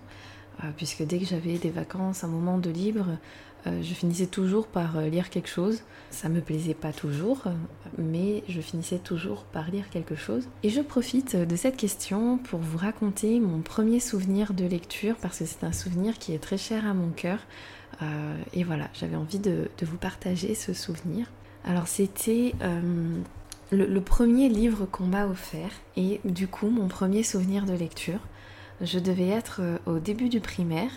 puisque 0.77 1.03
dès 1.03 1.19
que 1.19 1.25
j'avais 1.25 1.57
des 1.57 1.69
vacances, 1.69 2.23
un 2.23 2.27
moment 2.27 2.57
de 2.57 2.69
libre, 2.69 3.07
je 3.65 3.93
finissais 3.93 4.27
toujours 4.27 4.67
par 4.67 4.97
euh, 4.97 5.07
lire 5.07 5.29
quelque 5.29 5.49
chose. 5.49 5.81
Ça 6.11 6.29
me 6.29 6.39
plaisait 6.39 6.73
pas 6.73 6.93
toujours, 6.93 7.43
mais 7.97 8.43
je 8.47 8.61
finissais 8.61 8.99
toujours 8.99 9.43
par 9.43 9.69
lire 9.69 9.89
quelque 9.89 10.15
chose. 10.15 10.47
Et 10.63 10.69
je 10.69 10.81
profite 10.81 11.35
de 11.35 11.55
cette 11.55 11.75
question 11.75 12.37
pour 12.37 12.59
vous 12.59 12.77
raconter 12.77 13.39
mon 13.39 13.61
premier 13.61 13.99
souvenir 13.99 14.53
de 14.53 14.65
lecture 14.65 15.15
parce 15.21 15.39
que 15.39 15.45
c'est 15.45 15.63
un 15.63 15.73
souvenir 15.73 16.17
qui 16.17 16.33
est 16.33 16.39
très 16.39 16.57
cher 16.57 16.85
à 16.87 16.93
mon 16.93 17.09
cœur. 17.09 17.39
et 18.53 18.63
voilà, 18.63 18.89
j'avais 18.93 19.15
envie 19.15 19.39
de, 19.39 19.69
vous 19.81 19.97
partager 19.97 20.55
ce 20.55 20.73
souvenir. 20.73 21.27
Alors 21.65 21.87
c'était 21.87 22.53
le, 23.71 23.99
premier 23.99 24.47
livre 24.47 24.85
qu'on 24.85 25.07
m'a 25.07 25.27
offert 25.27 25.71
et 25.97 26.21
du 26.23 26.47
coup 26.47 26.69
mon 26.69 26.87
premier 26.87 27.23
souvenir 27.23 27.65
de 27.65 27.73
lecture. 27.73 28.19
Je 28.79 28.99
devais 28.99 29.29
être 29.29 29.61
au 29.85 29.99
début 29.99 30.29
du 30.29 30.39
primaire 30.39 30.91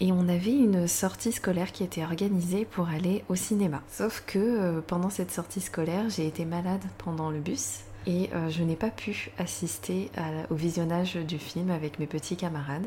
et 0.00 0.12
on 0.12 0.28
avait 0.28 0.56
une 0.56 0.88
sortie 0.88 1.32
scolaire 1.32 1.72
qui 1.72 1.84
était 1.84 2.02
organisée 2.02 2.64
pour 2.64 2.88
aller 2.88 3.22
au 3.28 3.34
cinéma. 3.34 3.82
Sauf 3.90 4.24
que 4.26 4.38
euh, 4.38 4.80
pendant 4.80 5.10
cette 5.10 5.30
sortie 5.30 5.60
scolaire, 5.60 6.08
j'ai 6.08 6.26
été 6.26 6.44
malade 6.44 6.82
pendant 6.98 7.30
le 7.30 7.38
bus 7.38 7.80
et 8.06 8.30
euh, 8.34 8.48
je 8.48 8.62
n'ai 8.62 8.76
pas 8.76 8.88
pu 8.88 9.30
assister 9.36 10.10
au 10.48 10.54
visionnage 10.54 11.16
du 11.16 11.38
film 11.38 11.70
avec 11.70 11.98
mes 11.98 12.06
petits 12.06 12.36
camarades. 12.36 12.86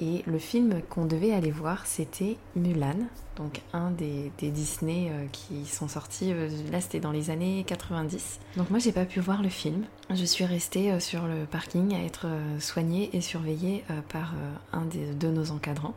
Et 0.00 0.22
le 0.26 0.38
film 0.38 0.80
qu'on 0.88 1.04
devait 1.04 1.32
aller 1.32 1.50
voir, 1.50 1.86
c'était 1.86 2.38
Mulan, 2.56 2.96
donc 3.36 3.60
un 3.74 3.90
des, 3.90 4.32
Disney 4.40 5.10
euh, 5.10 5.26
qui 5.30 5.66
sont 5.66 5.88
sortis, 5.88 6.32
là 6.72 6.80
c'était 6.80 7.00
dans 7.00 7.12
les 7.12 7.30
années 7.30 7.64
90. 7.66 8.40
Donc 8.56 8.70
moi 8.70 8.78
j'ai 8.80 8.92
pas 8.92 9.04
pu 9.04 9.20
voir 9.20 9.42
le 9.42 9.50
film. 9.50 9.84
Je 10.08 10.24
suis 10.24 10.46
restée 10.46 10.98
sur 10.98 11.26
le 11.26 11.44
parking 11.44 11.94
à 11.94 12.02
être 12.02 12.26
soignée 12.58 13.10
et 13.12 13.20
surveillée 13.20 13.84
par 14.08 14.32
un 14.72 14.86
de 14.86 15.28
nos 15.28 15.50
encadrants. 15.52 15.94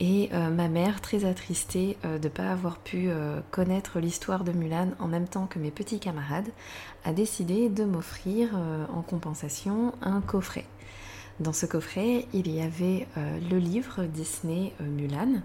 Et 0.00 0.28
euh, 0.32 0.50
ma 0.50 0.68
mère, 0.68 1.00
très 1.00 1.24
attristée 1.24 1.96
euh, 2.04 2.18
de 2.18 2.28
ne 2.28 2.32
pas 2.32 2.50
avoir 2.50 2.78
pu 2.78 3.08
euh, 3.08 3.40
connaître 3.50 3.98
l'histoire 3.98 4.44
de 4.44 4.52
Mulan 4.52 4.90
en 5.00 5.08
même 5.08 5.26
temps 5.26 5.46
que 5.46 5.58
mes 5.58 5.72
petits 5.72 5.98
camarades, 5.98 6.48
a 7.04 7.12
décidé 7.12 7.68
de 7.68 7.84
m'offrir 7.84 8.50
en 8.92 9.02
compensation 9.02 9.94
un 10.02 10.20
coffret. 10.20 10.66
Dans 11.40 11.52
ce 11.52 11.64
coffret, 11.64 12.26
il 12.34 12.50
y 12.50 12.60
avait 12.60 13.06
le 13.16 13.56
livre 13.56 14.02
Disney 14.04 14.72
Mulan. 14.80 15.40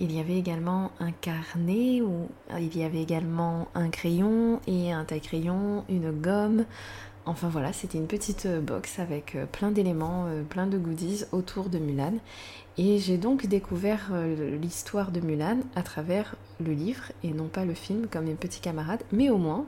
Il 0.00 0.10
y 0.10 0.18
avait 0.18 0.38
également 0.38 0.90
un 0.98 1.12
carnet 1.12 2.00
où 2.00 2.28
il 2.58 2.76
y 2.76 2.82
avait 2.82 3.02
également 3.02 3.68
un 3.74 3.90
crayon 3.90 4.60
et 4.66 4.90
un 4.90 5.04
taille-crayon, 5.04 5.84
une 5.88 6.10
gomme, 6.10 6.64
Enfin 7.28 7.48
voilà, 7.48 7.72
c'était 7.72 7.98
une 7.98 8.06
petite 8.06 8.46
box 8.46 9.00
avec 9.00 9.36
plein 9.50 9.72
d'éléments, 9.72 10.26
plein 10.48 10.68
de 10.68 10.78
goodies 10.78 11.24
autour 11.32 11.68
de 11.68 11.78
Mulan. 11.78 12.14
Et 12.78 12.98
j'ai 12.98 13.16
donc 13.16 13.46
découvert 13.46 14.10
euh, 14.12 14.58
l'histoire 14.58 15.10
de 15.10 15.20
Mulan 15.20 15.60
à 15.76 15.82
travers 15.82 16.36
le 16.60 16.74
livre 16.74 17.04
et 17.24 17.30
non 17.30 17.48
pas 17.48 17.64
le 17.64 17.72
film 17.72 18.06
comme 18.06 18.26
mes 18.26 18.34
petits 18.34 18.60
camarades, 18.60 19.02
mais 19.12 19.30
au 19.30 19.38
moins 19.38 19.64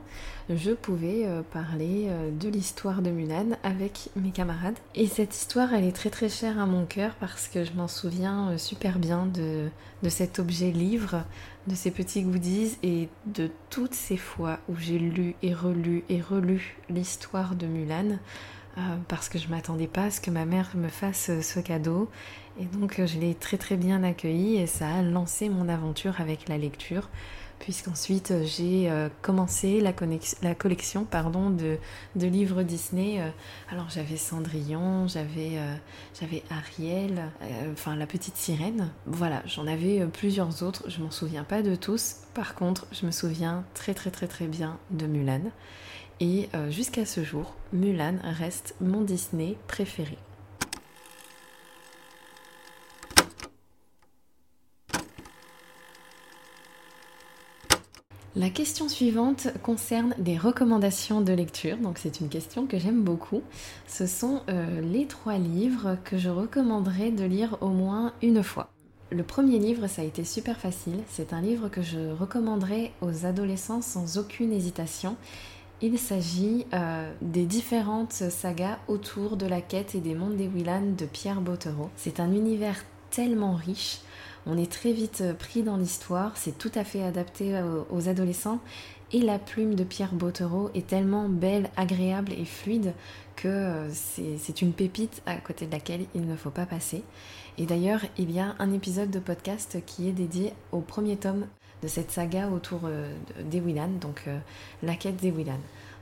je 0.47 0.71
pouvais 0.71 1.25
euh, 1.25 1.41
parler 1.41 2.05
euh, 2.07 2.29
de 2.29 2.49
l'histoire 2.49 3.01
de 3.01 3.09
Mulan 3.09 3.57
avec 3.63 4.09
mes 4.15 4.29
camarades. 4.29 4.77
Et 4.93 5.07
cette 5.07 5.35
histoire, 5.35 5.73
elle 5.73 5.85
est 5.85 5.95
très 5.95 6.11
très 6.11 6.29
chère 6.29 6.59
à 6.59 6.67
mon 6.67 6.85
cœur 6.85 7.15
parce 7.19 7.47
que 7.47 7.63
je 7.63 7.73
m'en 7.73 7.87
souviens 7.87 8.55
super 8.59 8.99
bien 8.99 9.25
de, 9.25 9.69
cet 10.07 10.37
objet 10.37 10.69
livre, 10.69 11.23
de 11.65 11.73
ces 11.73 11.89
petits 11.89 12.21
goodies 12.21 12.77
et 12.83 13.09
de 13.25 13.49
toutes 13.71 13.95
ces 13.95 14.17
fois 14.17 14.59
où 14.69 14.75
j'ai 14.77 14.99
lu 14.99 15.33
et 15.41 15.55
relu 15.55 16.03
et 16.09 16.21
relu 16.21 16.77
l'histoire 16.91 17.55
de 17.55 17.65
Mulan. 17.65 18.19
parce 19.07 19.29
que 19.29 19.39
je 19.39 19.49
m'attendais 19.49 19.87
pas 19.87 20.05
à 20.05 20.11
ce 20.11 20.21
que 20.21 20.31
ma 20.31 20.45
mère 20.45 20.69
me 20.75 20.89
fasse 20.89 21.31
ce 21.41 21.59
cadeau 21.59 22.07
et 22.59 22.65
donc 22.65 22.99
euh, 22.99 23.07
je 23.07 23.17
l'ai 23.17 23.35
très 23.35 23.57
très 23.57 23.77
bien 23.77 24.03
accueilli 24.03 24.57
et 24.57 24.67
ça 24.67 24.89
a 24.89 25.01
lancé 25.01 25.49
mon 25.49 25.69
aventure 25.69 26.19
avec 26.19 26.49
la 26.49 26.57
lecture 26.57 27.09
puisqu'ensuite 27.59 28.31
euh, 28.31 28.43
j'ai 28.45 28.89
euh, 28.89 29.09
commencé 29.21 29.79
la, 29.79 29.93
collection 30.55 31.05
pardon, 31.05 31.49
de, 31.49 31.77
livres 32.15 32.63
Disney. 32.63 33.21
Alors 33.71 33.89
j'avais 33.89 34.17
Cendrillon, 34.17 35.07
j'avais 35.07 35.57
j'avais 36.19 36.43
Ariel, 36.49 37.31
enfin 37.71 37.95
la 37.95 38.05
petite 38.05 38.35
sirène. 38.35 38.89
Voilà, 39.05 39.41
j'en 39.45 39.67
avais 39.67 40.05
plusieurs 40.07 40.63
autres, 40.63 40.83
je 40.89 41.01
m'en 41.01 41.11
souviens 41.11 41.43
pas 41.43 41.61
de 41.61 41.75
tous. 41.75 42.17
Par 42.33 42.55
contre, 42.55 42.87
je 42.91 43.05
me 43.05 43.11
souviens 43.11 43.63
très 43.73 43.93
très 43.93 44.11
très 44.11 44.27
très 44.27 44.47
bien 44.47 44.77
de 44.91 45.07
Mulan. 45.07 45.51
Et 46.19 46.49
jusqu'à 46.69 47.05
ce 47.05 47.23
jour, 47.23 47.55
Mulan 47.71 48.15
reste 48.23 48.75
mon 48.81 49.01
Disney 49.01 49.55
préféré. 49.67 50.17
La 58.35 58.51
question 58.51 58.87
suivante 58.87 59.47
concerne 59.63 60.13
des 60.19 60.37
recommandations 60.37 61.21
de 61.21 61.33
lecture. 61.33 61.77
Donc 61.77 61.97
c'est 61.97 62.19
une 62.19 62.29
question 62.29 62.67
que 62.67 62.77
j'aime 62.77 63.01
beaucoup. 63.01 63.41
Ce 63.87 64.05
sont 64.05 64.43
euh, 64.49 64.81
les 64.81 65.07
trois 65.07 65.39
livres 65.39 65.97
que 66.03 66.17
je 66.17 66.29
recommanderais 66.29 67.09
de 67.09 67.23
lire 67.23 67.57
au 67.61 67.69
moins 67.69 68.13
une 68.21 68.43
fois. 68.43 68.69
Le 69.11 69.23
premier 69.23 69.57
livre, 69.57 69.87
ça 69.87 70.03
a 70.03 70.05
été 70.05 70.23
super 70.23 70.59
facile. 70.59 70.99
C'est 71.09 71.33
un 71.33 71.41
livre 71.41 71.69
que 71.69 71.81
je 71.81 72.11
recommanderais 72.11 72.91
aux 73.01 73.25
adolescents 73.25 73.81
sans 73.81 74.19
aucune 74.19 74.53
hésitation. 74.53 75.17
Il 75.81 75.97
s'agit 75.97 76.67
euh, 76.73 77.11
des 77.21 77.45
différentes 77.45 78.13
sagas 78.13 78.77
autour 78.87 79.37
de 79.37 79.47
la 79.47 79.61
quête 79.61 79.95
et 79.95 80.01
des 80.01 80.13
mondes 80.13 80.35
des 80.35 80.47
Willan 80.47 80.93
de 80.95 81.05
Pierre 81.05 81.41
Bottero. 81.41 81.89
C'est 81.95 82.19
un 82.19 82.31
univers 82.31 82.83
tellement 83.09 83.55
riche 83.55 84.01
on 84.49 84.57
est 84.57 84.71
très 84.71 84.91
vite 84.91 85.21
euh, 85.21 85.33
pris 85.33 85.63
dans 85.63 85.77
l'histoire, 85.77 86.35
c'est 86.35 86.57
tout 86.57 86.71
à 86.75 86.83
fait 86.83 87.03
adapté 87.03 87.55
euh, 87.55 87.81
aux, 87.91 88.09
adolescents 88.09 88.59
et 89.11 89.21
la 89.21 89.39
plume 89.39 89.75
de 89.75 89.83
Pierre 89.83 90.13
Bottero 90.13 90.69
est 90.73 90.87
tellement 90.87 91.29
belle, 91.29 91.69
agréable 91.77 92.33
et 92.33 92.45
fluide 92.45 92.93
que 93.35 93.47
euh, 93.47 93.89
c'est 93.91 94.61
une 94.61 94.73
pépite 94.73 95.21
à 95.25 95.35
côté 95.37 95.65
de 95.65 95.71
laquelle 95.71 96.05
il 96.13 96.27
ne 96.27 96.35
faut 96.35 96.49
pas 96.49 96.65
passer. 96.65 97.03
Et 97.57 97.65
d'ailleurs, 97.65 98.01
il 98.17 98.31
y 98.31 98.39
a 98.39 98.55
un 98.59 98.71
épisode 98.71 99.09
de 99.09 99.19
podcast 99.19 99.77
qui 99.85 100.07
est 100.07 100.13
dédié 100.13 100.53
au 100.71 100.79
premier 100.81 101.17
tome 101.17 101.47
de 101.81 101.87
cette 101.87 102.11
saga 102.11 102.49
autour 102.49 102.81
des 103.43 103.59
Willan, 103.59 103.99
donc 104.01 104.25
la 104.83 104.95
quête 104.95 105.15
des 105.17 105.31
Willan. 105.31 105.59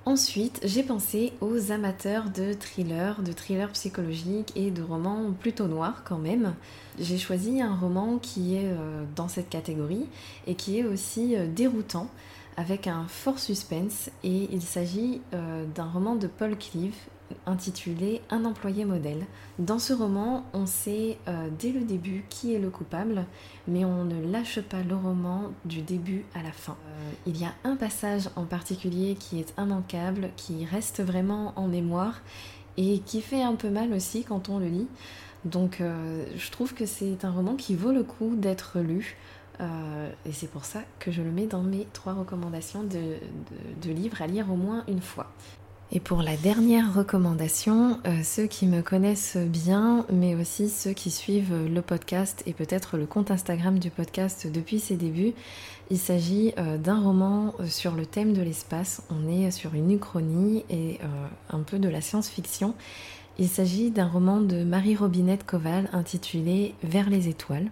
Ensuite, 0.08 0.62
j'ai 0.64 0.84
pensé 0.84 1.34
aux 1.42 1.74
amateurs 1.74 2.30
de 2.30 2.54
thrillers, 2.54 3.22
de 3.22 3.34
thrillers 3.34 3.74
psychologiques 3.74 4.54
et 4.56 4.72
de 4.72 4.82
romans 4.82 5.34
plutôt 5.38 5.68
noirs 5.68 6.06
quand 6.06 6.18
même. 6.18 6.56
J'ai 6.98 7.18
choisi 7.18 7.62
un 7.62 7.76
roman 7.76 8.18
qui 8.18 8.56
est 8.56 8.72
euh, 8.72 9.04
dans 9.18 9.28
cette 9.28 9.50
catégorie 9.50 10.06
et 10.48 10.56
qui 10.56 10.80
est 10.80 10.86
aussi 10.86 11.36
euh, 11.36 11.46
déroutant 11.46 12.08
avec 12.56 12.88
un 12.88 13.04
fort 13.10 13.38
suspense 13.38 14.10
et 14.24 14.48
il 14.50 14.62
s'agit 14.62 15.20
euh, 15.34 15.66
d'un 15.76 15.90
roman 15.90 16.16
de 16.16 16.28
Paul 16.28 16.58
Cleave 16.58 16.96
intitulé 17.46 18.22
Un 18.30 18.46
employé 18.46 18.86
modèle. 18.86 19.26
Dans 19.60 19.80
ce 19.80 19.94
roman, 19.94 20.46
on 20.54 20.66
sait 20.66 21.18
euh, 21.28 21.50
dès 21.58 21.72
le 21.72 21.82
début 21.82 22.26
qui 22.30 22.54
est 22.54 22.60
le 22.60 22.70
coupable, 22.70 23.26
mais 23.68 23.86
on 23.86 24.06
ne 24.06 24.32
lâche 24.32 24.62
pas 24.62 24.84
le 24.84 24.96
roman 24.96 25.52
du 25.66 25.82
début 25.82 26.26
à 26.36 26.44
la 26.44 26.52
fin. 26.52 26.78
Euh, 26.88 27.12
il 27.26 27.38
y 27.40 27.46
a 27.46 27.54
un 27.64 27.76
passage 27.76 28.30
en 28.36 28.46
particulier 28.46 29.16
qui 29.16 29.40
est 29.40 29.54
immanquable, 29.58 30.30
qui 30.36 30.66
reste 30.66 31.02
vraiment 31.02 31.54
en 31.56 31.68
mémoire 31.68 32.22
et 32.78 33.00
qui 33.00 33.22
fait 33.22 33.42
un 33.42 33.56
peu 33.56 33.70
mal 33.70 33.94
aussi 33.94 34.24
quand 34.24 34.50
on 34.50 34.60
le 34.60 34.68
lit. 34.68 34.88
Donc 35.46 35.82
euh, 35.82 36.26
je 36.36 36.52
trouve 36.52 36.74
que 36.74 36.86
c'est 36.86 37.26
un 37.26 37.32
roman 37.32 37.56
qui 37.56 37.76
vaut 37.76 37.92
le 37.92 38.04
coup 38.04 38.36
d'être 38.36 38.80
lu. 38.80 39.18
et 40.26 40.32
c'est 40.34 40.52
pour 40.52 40.66
ça 40.66 40.82
que 41.00 41.12
je 41.12 41.24
le 41.24 41.32
mets 41.32 41.48
dans 41.48 41.64
mes 41.64 41.88
trois 41.92 42.14
recommandations 42.14 42.84
de 42.84 43.92
livres 43.92 44.22
à 44.22 44.28
lire 44.28 44.52
au 44.52 44.56
moins 44.56 44.84
une 44.88 45.02
fois. 45.02 45.32
Et 45.90 46.02
pour 46.02 46.22
la 46.22 46.36
dernière 46.36 46.94
recommandation, 46.94 48.00
euh, 48.06 48.22
ceux 48.22 48.46
qui 48.46 48.68
me 48.68 48.82
connaissent 48.82 49.38
bien, 49.38 50.06
mais 50.12 50.36
aussi 50.36 50.68
ceux 50.68 50.92
qui 50.92 51.10
suivent 51.10 51.66
le 51.66 51.82
podcast 51.82 52.44
et 52.46 52.52
peut-être 52.52 52.98
le 52.98 53.06
compte 53.06 53.32
Instagram 53.32 53.80
du 53.80 53.90
podcast 53.90 54.48
depuis 54.52 54.82
ses 54.82 54.98
débuts, 54.98 55.32
il 55.90 55.98
s'agit 55.98 56.54
euh, 56.58 56.78
d'un 56.78 57.00
roman 57.00 57.54
euh, 57.62 57.68
sur 57.68 57.94
le 57.94 58.06
thème 58.06 58.34
de 58.34 58.42
l'espace. 58.42 59.02
On 59.10 59.30
est 59.30 59.50
sur 59.50 59.76
une 59.76 59.90
uchronie 59.92 60.66
et 60.70 61.00
un 61.50 61.60
peu 61.60 61.80
de 61.80 61.88
la 61.88 62.02
science-fiction. 62.02 62.74
Il 63.40 63.48
s'agit 63.48 63.90
d'un 63.90 64.08
roman 64.08 64.42
de 64.42 64.66
Marie 64.66 64.96
Robinette 64.96 65.46
Koval 65.46 65.90
intitulé 65.94 66.76
Vers 66.84 67.10
les 67.10 67.30
étoiles. 67.30 67.72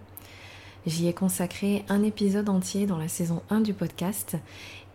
J'y 0.86 1.08
ai 1.08 1.12
consacré 1.12 1.84
un 1.88 2.04
épisode 2.04 2.48
entier 2.48 2.86
dans 2.86 2.96
la 2.96 3.08
saison 3.08 3.42
1 3.50 3.60
du 3.60 3.74
podcast 3.74 4.36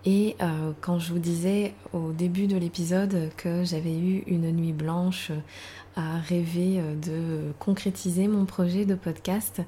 et 0.06 0.36
euh, 0.42 0.72
quand 0.82 0.98
je 0.98 1.14
vous 1.14 1.20
disais 1.20 1.74
au 1.94 2.12
début 2.12 2.48
de 2.48 2.58
l'épisode 2.58 3.30
que 3.38 3.64
j'avais 3.64 3.94
eu 3.94 4.24
une 4.26 4.52
nuit 4.52 4.74
blanche 4.74 5.32
à 5.96 6.18
rêver 6.18 6.80
euh, 6.80 6.96
de 6.96 7.52
concrétiser 7.60 8.28
mon 8.28 8.46
projet 8.46 8.86
de 8.86 8.96
podcast, 8.96 9.62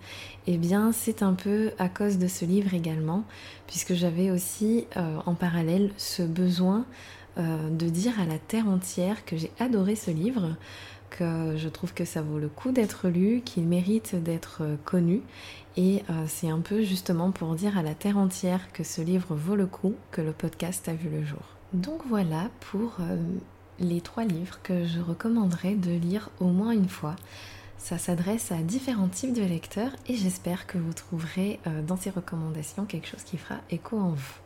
eh 0.47 0.57
bien 0.57 0.91
c'est 0.91 1.21
un 1.21 1.33
peu 1.33 1.71
à 1.77 1.87
cause 1.87 2.17
de 2.17 2.27
ce 2.27 2.45
livre 2.45 2.73
également, 2.73 3.25
puisque 3.67 3.93
j'avais 3.93 4.31
aussi 4.31 4.85
euh, 4.97 5.17
en 5.27 5.35
parallèle 5.35 5.91
ce 5.97 6.23
besoin 6.23 6.85
de 7.35 7.89
dire 7.89 8.19
à 8.19 8.25
la 8.25 8.37
terre 8.37 8.67
entière 8.67 9.25
que 9.25 9.37
j'ai 9.37 9.49
adoré 9.59 9.95
ce 9.95 10.11
livre, 10.11 10.55
que 11.17 11.55
je 11.55 11.69
trouve 11.69 11.93
que 11.93 12.03
ça 12.03 12.21
vaut 12.21 12.39
le 12.39 12.49
coup 12.49 12.71
d'être 12.71 13.07
lu, 13.07 13.41
qu'il 13.45 13.63
mérite 13.63 14.15
d'être 14.15 14.63
connu. 14.83 15.21
Et 15.77 16.03
c'est 16.27 16.49
un 16.49 16.59
peu 16.59 16.83
justement 16.83 17.31
pour 17.31 17.55
dire 17.55 17.77
à 17.77 17.83
la 17.83 17.95
terre 17.95 18.17
entière 18.17 18.71
que 18.73 18.83
ce 18.83 19.01
livre 19.01 19.35
vaut 19.35 19.55
le 19.55 19.65
coup 19.65 19.95
que 20.11 20.21
le 20.21 20.31
podcast 20.31 20.87
a 20.89 20.93
vu 20.93 21.09
le 21.09 21.23
jour. 21.23 21.41
Donc 21.73 22.01
voilà 22.07 22.49
pour 22.71 22.97
les 23.79 24.01
trois 24.01 24.23
livres 24.23 24.59
que 24.63 24.85
je 24.85 24.99
recommanderais 24.99 25.75
de 25.75 25.91
lire 25.91 26.29
au 26.39 26.47
moins 26.47 26.71
une 26.71 26.89
fois. 26.89 27.15
Ça 27.77 27.97
s'adresse 27.97 28.51
à 28.53 28.57
différents 28.57 29.09
types 29.09 29.33
de 29.33 29.43
lecteurs 29.43 29.91
et 30.07 30.15
j'espère 30.15 30.67
que 30.67 30.77
vous 30.77 30.93
trouverez 30.93 31.59
euh, 31.67 31.81
dans 31.81 31.97
ces 31.97 32.11
recommandations 32.11 32.85
quelque 32.85 33.07
chose 33.07 33.23
qui 33.23 33.37
fera 33.37 33.59
écho 33.69 33.97
en 33.97 34.11
vous. 34.11 34.42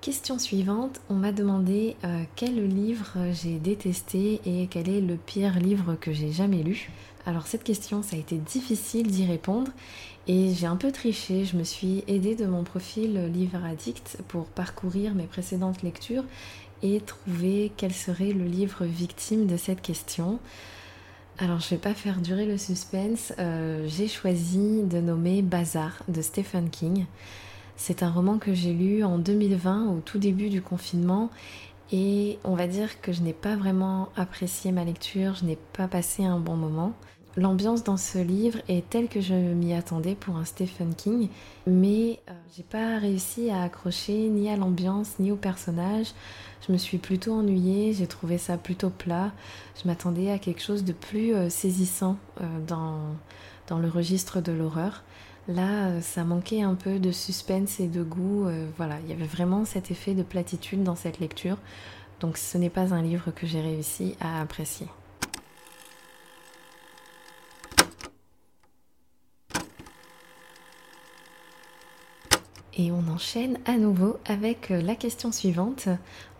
Question 0.00 0.38
suivante, 0.38 0.98
on 1.10 1.14
m'a 1.14 1.30
demandé 1.30 1.94
euh, 2.04 2.22
quel 2.34 2.66
livre 2.66 3.18
j'ai 3.32 3.58
détesté 3.58 4.40
et 4.46 4.66
quel 4.70 4.88
est 4.88 5.02
le 5.02 5.16
pire 5.16 5.58
livre 5.58 5.94
que 6.00 6.10
j'ai 6.10 6.32
jamais 6.32 6.62
lu. 6.62 6.88
Alors 7.26 7.46
cette 7.46 7.64
question, 7.64 8.02
ça 8.02 8.16
a 8.16 8.18
été 8.18 8.38
difficile 8.38 9.08
d'y 9.08 9.26
répondre 9.26 9.70
et 10.26 10.54
j'ai 10.54 10.66
un 10.66 10.76
peu 10.76 10.90
triché. 10.90 11.44
Je 11.44 11.54
me 11.54 11.64
suis 11.64 12.02
aidée 12.08 12.34
de 12.34 12.46
mon 12.46 12.64
profil 12.64 13.30
Livre 13.30 13.62
Addict 13.62 14.16
pour 14.26 14.46
parcourir 14.46 15.14
mes 15.14 15.26
précédentes 15.26 15.82
lectures 15.82 16.24
et 16.82 17.02
trouver 17.02 17.70
quel 17.76 17.92
serait 17.92 18.32
le 18.32 18.46
livre 18.46 18.86
victime 18.86 19.46
de 19.46 19.58
cette 19.58 19.82
question. 19.82 20.38
Alors 21.36 21.60
je 21.60 21.68
vais 21.68 21.78
pas 21.78 21.92
faire 21.92 22.22
durer 22.22 22.46
le 22.46 22.56
suspense, 22.56 23.34
euh, 23.38 23.86
j'ai 23.86 24.08
choisi 24.08 24.82
de 24.82 24.98
nommer 24.98 25.42
Bazar 25.42 26.02
de 26.08 26.22
Stephen 26.22 26.70
King. 26.70 27.04
C'est 27.82 28.02
un 28.02 28.10
roman 28.10 28.36
que 28.36 28.52
j'ai 28.52 28.74
lu 28.74 29.04
en 29.04 29.16
2020 29.16 29.86
au 29.86 30.00
tout 30.00 30.18
début 30.18 30.50
du 30.50 30.60
confinement 30.60 31.30
et 31.90 32.38
on 32.44 32.54
va 32.54 32.66
dire 32.66 33.00
que 33.00 33.10
je 33.10 33.22
n'ai 33.22 33.32
pas 33.32 33.56
vraiment 33.56 34.10
apprécié 34.16 34.70
ma 34.70 34.84
lecture, 34.84 35.36
je 35.36 35.46
n'ai 35.46 35.56
pas 35.72 35.88
passé 35.88 36.22
un 36.22 36.38
bon 36.38 36.56
moment. 36.56 36.92
L'ambiance 37.38 37.82
dans 37.82 37.96
ce 37.96 38.18
livre 38.18 38.58
est 38.68 38.86
telle 38.90 39.08
que 39.08 39.22
je 39.22 39.32
m'y 39.32 39.72
attendais 39.72 40.14
pour 40.14 40.36
un 40.36 40.44
Stephen 40.44 40.94
King, 40.94 41.30
mais 41.66 42.20
euh, 42.28 42.32
j'ai 42.54 42.64
pas 42.64 42.98
réussi 42.98 43.48
à 43.48 43.62
accrocher 43.62 44.28
ni 44.28 44.50
à 44.50 44.58
l'ambiance 44.58 45.18
ni 45.18 45.32
au 45.32 45.36
personnage. 45.36 46.08
Je 46.66 46.72
me 46.72 46.76
suis 46.76 46.98
plutôt 46.98 47.32
ennuyée, 47.32 47.94
j'ai 47.94 48.06
trouvé 48.06 48.36
ça 48.36 48.58
plutôt 48.58 48.90
plat. 48.90 49.32
Je 49.82 49.88
m'attendais 49.88 50.30
à 50.30 50.38
quelque 50.38 50.60
chose 50.60 50.84
de 50.84 50.92
plus 50.92 51.34
euh, 51.34 51.48
saisissant 51.48 52.18
euh, 52.42 52.44
dans, 52.66 52.98
dans 53.68 53.78
le 53.78 53.88
registre 53.88 54.42
de 54.42 54.52
l'horreur. 54.52 55.02
Là, 55.48 56.00
ça 56.00 56.24
manquait 56.24 56.62
un 56.62 56.74
peu 56.74 56.98
de 56.98 57.10
suspense 57.10 57.80
et 57.80 57.88
de 57.88 58.02
goût. 58.02 58.46
voilà, 58.76 58.98
il 59.04 59.10
y 59.10 59.12
avait 59.12 59.24
vraiment 59.24 59.64
cet 59.64 59.90
effet 59.90 60.14
de 60.14 60.22
platitude 60.22 60.82
dans 60.82 60.96
cette 60.96 61.18
lecture. 61.18 61.56
Donc 62.20 62.36
ce 62.36 62.58
n'est 62.58 62.70
pas 62.70 62.92
un 62.94 63.02
livre 63.02 63.30
que 63.30 63.46
j'ai 63.46 63.60
réussi 63.60 64.14
à 64.20 64.40
apprécier. 64.40 64.86
Et 72.76 72.92
on 72.92 73.12
enchaîne 73.12 73.58
à 73.66 73.76
nouveau 73.76 74.18
avec 74.24 74.70
euh, 74.70 74.80
la 74.80 74.94
question 74.94 75.32
suivante. 75.32 75.88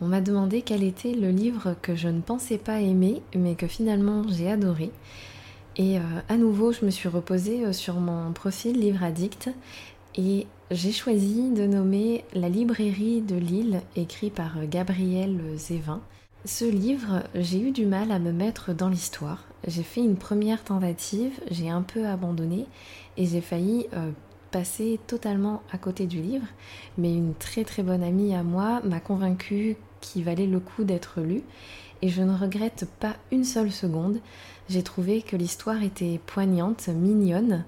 On 0.01 0.07
m'a 0.07 0.23
demandé 0.23 0.63
quel 0.63 0.83
était 0.83 1.13
le 1.13 1.31
livre 1.31 1.75
que 1.83 1.95
je 1.95 2.09
ne 2.09 2.23
pensais 2.23 2.57
pas 2.57 2.81
aimer, 2.81 3.21
mais 3.35 3.57
que 3.57 3.67
finalement 3.67 4.23
j'ai 4.27 4.51
adoré. 4.51 4.91
Et 5.81 5.97
euh, 5.97 6.03
à 6.29 6.37
nouveau, 6.37 6.73
je 6.73 6.85
me 6.85 6.91
suis 6.91 7.09
reposée 7.09 7.65
euh, 7.65 7.73
sur 7.73 7.95
mon 8.01 8.33
profil 8.33 8.79
Livre 8.79 9.03
Addict 9.03 9.49
et 10.15 10.47
j'ai 10.71 10.93
choisi 10.93 11.49
de 11.49 11.65
nommer 11.65 12.23
La 12.35 12.51
librairie 12.51 13.23
de 13.23 13.37
Lille, 13.37 13.81
écrit 13.97 14.29
par 14.29 14.67
Gabriel 14.67 15.41
Zévin. 15.57 16.03
Ce 16.45 16.67
livre, 16.67 17.23
j'ai 17.35 17.63
eu 17.63 17.71
du 17.71 17.87
mal 17.87 18.13
à 18.13 18.19
me 18.19 18.31
mettre 18.31 18.75
dans 18.75 18.91
l'histoire. 18.91 19.47
J'ai 19.67 19.83
fait 19.83 20.03
une 20.03 20.17
première 20.17 20.65
tentative, 20.65 21.33
j'ai 21.51 21.71
un 21.71 21.81
peu 21.81 22.07
abandonné 22.07 22.67
et 23.17 23.25
j'ai 23.25 23.41
failli 23.41 23.87
passé 24.51 25.01
totalement 25.07 25.63
à 25.73 25.79
côté 25.79 26.07
du 26.07 26.21
livre, 26.21 26.47
mais 26.99 27.15
une 27.15 27.35
très 27.35 27.65
très 27.65 27.83
bonne 27.83 28.03
amie 28.03 28.35
à 28.35 28.43
moi 28.43 28.81
m'a 28.85 29.01
convaincue 29.01 29.77
qu'il 30.01 30.25
valait 30.25 30.47
le 30.47 30.61
coup 30.61 30.85
d'être 30.85 31.21
lu 31.21 31.43
et 32.03 32.09
je 32.09 32.23
ne 32.23 32.37
regrette 32.37 32.87
pas 32.99 33.17
une 33.31 33.45
seule 33.45 33.73
seconde. 33.73 34.21
J'ai 34.71 34.85
trouvé 34.85 35.21
que 35.21 35.35
l'histoire 35.35 35.83
était 35.83 36.21
poignante, 36.27 36.87
mignonne. 36.87 37.65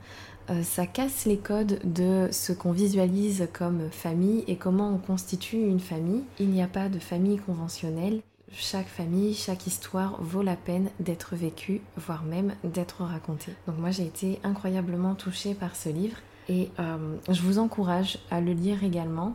Euh, 0.51 0.63
ça 0.63 0.87
casse 0.87 1.25
les 1.25 1.37
codes 1.37 1.81
de 1.83 2.29
ce 2.31 2.53
qu'on 2.53 2.71
visualise 2.71 3.49
comme 3.53 3.91
famille 3.91 4.45
et 4.47 4.55
comment 4.55 4.95
on 4.95 4.99
constitue 4.99 5.57
une 5.57 5.81
famille. 5.81 6.23
Il 6.39 6.51
n'y 6.51 6.63
a 6.63 6.69
pas 6.69 6.89
de 6.89 7.01
famille 7.01 7.39
conventionnelle. 7.39 8.21
Chaque 8.53 8.87
famille, 8.87 9.35
chaque 9.35 9.67
histoire 9.67 10.23
vaut 10.23 10.43
la 10.43 10.55
peine 10.55 10.91
d'être 11.01 11.35
vécue, 11.35 11.81
voire 11.97 12.23
même 12.23 12.55
d'être 12.63 13.03
racontée. 13.03 13.55
Donc 13.67 13.79
moi 13.79 13.91
j'ai 13.91 14.07
été 14.07 14.39
incroyablement 14.45 15.17
touchée 15.17 15.55
par 15.55 15.75
ce 15.75 15.89
livre 15.89 16.19
et 16.49 16.71
euh, 16.79 17.17
je 17.29 17.43
vous 17.43 17.59
encourage 17.59 18.21
à 18.31 18.41
le 18.41 18.53
lire 18.53 18.85
également. 18.85 19.35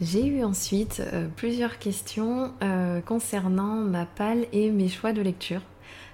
J'ai 0.00 0.26
eu 0.26 0.44
ensuite 0.44 1.00
euh, 1.00 1.28
plusieurs 1.36 1.78
questions 1.78 2.52
euh, 2.62 3.00
concernant 3.00 3.76
ma 3.76 4.06
palle 4.06 4.46
et 4.52 4.70
mes 4.70 4.88
choix 4.88 5.12
de 5.12 5.22
lecture. 5.22 5.62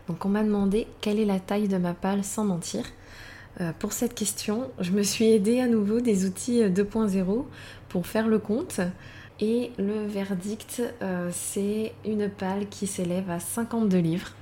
Donc 0.08 0.24
on 0.24 0.28
m'a 0.28 0.42
demandé 0.42 0.86
quelle 1.00 1.18
est 1.18 1.24
la 1.24 1.40
taille 1.40 1.68
de 1.68 1.78
ma 1.78 1.94
palle 1.94 2.24
sans 2.24 2.44
mentir. 2.44 2.84
pour 3.78 3.92
cette 3.92 4.14
question, 4.14 4.70
je 4.80 4.90
me 4.92 5.02
suis 5.02 5.26
aidée 5.26 5.60
à 5.60 5.68
nouveau 5.68 6.00
des 6.00 6.24
outils 6.24 6.62
2.0 6.62 7.44
pour 7.88 8.06
faire 8.06 8.26
le 8.26 8.38
compte. 8.38 8.80
Et 9.40 9.72
le 9.78 10.06
verdict, 10.06 10.82
euh, 11.00 11.30
c'est 11.32 11.94
une 12.04 12.28
palle 12.28 12.68
qui 12.68 12.86
s'élève 12.86 13.30
à 13.30 13.40
52 13.40 13.96
livres. 13.98 14.32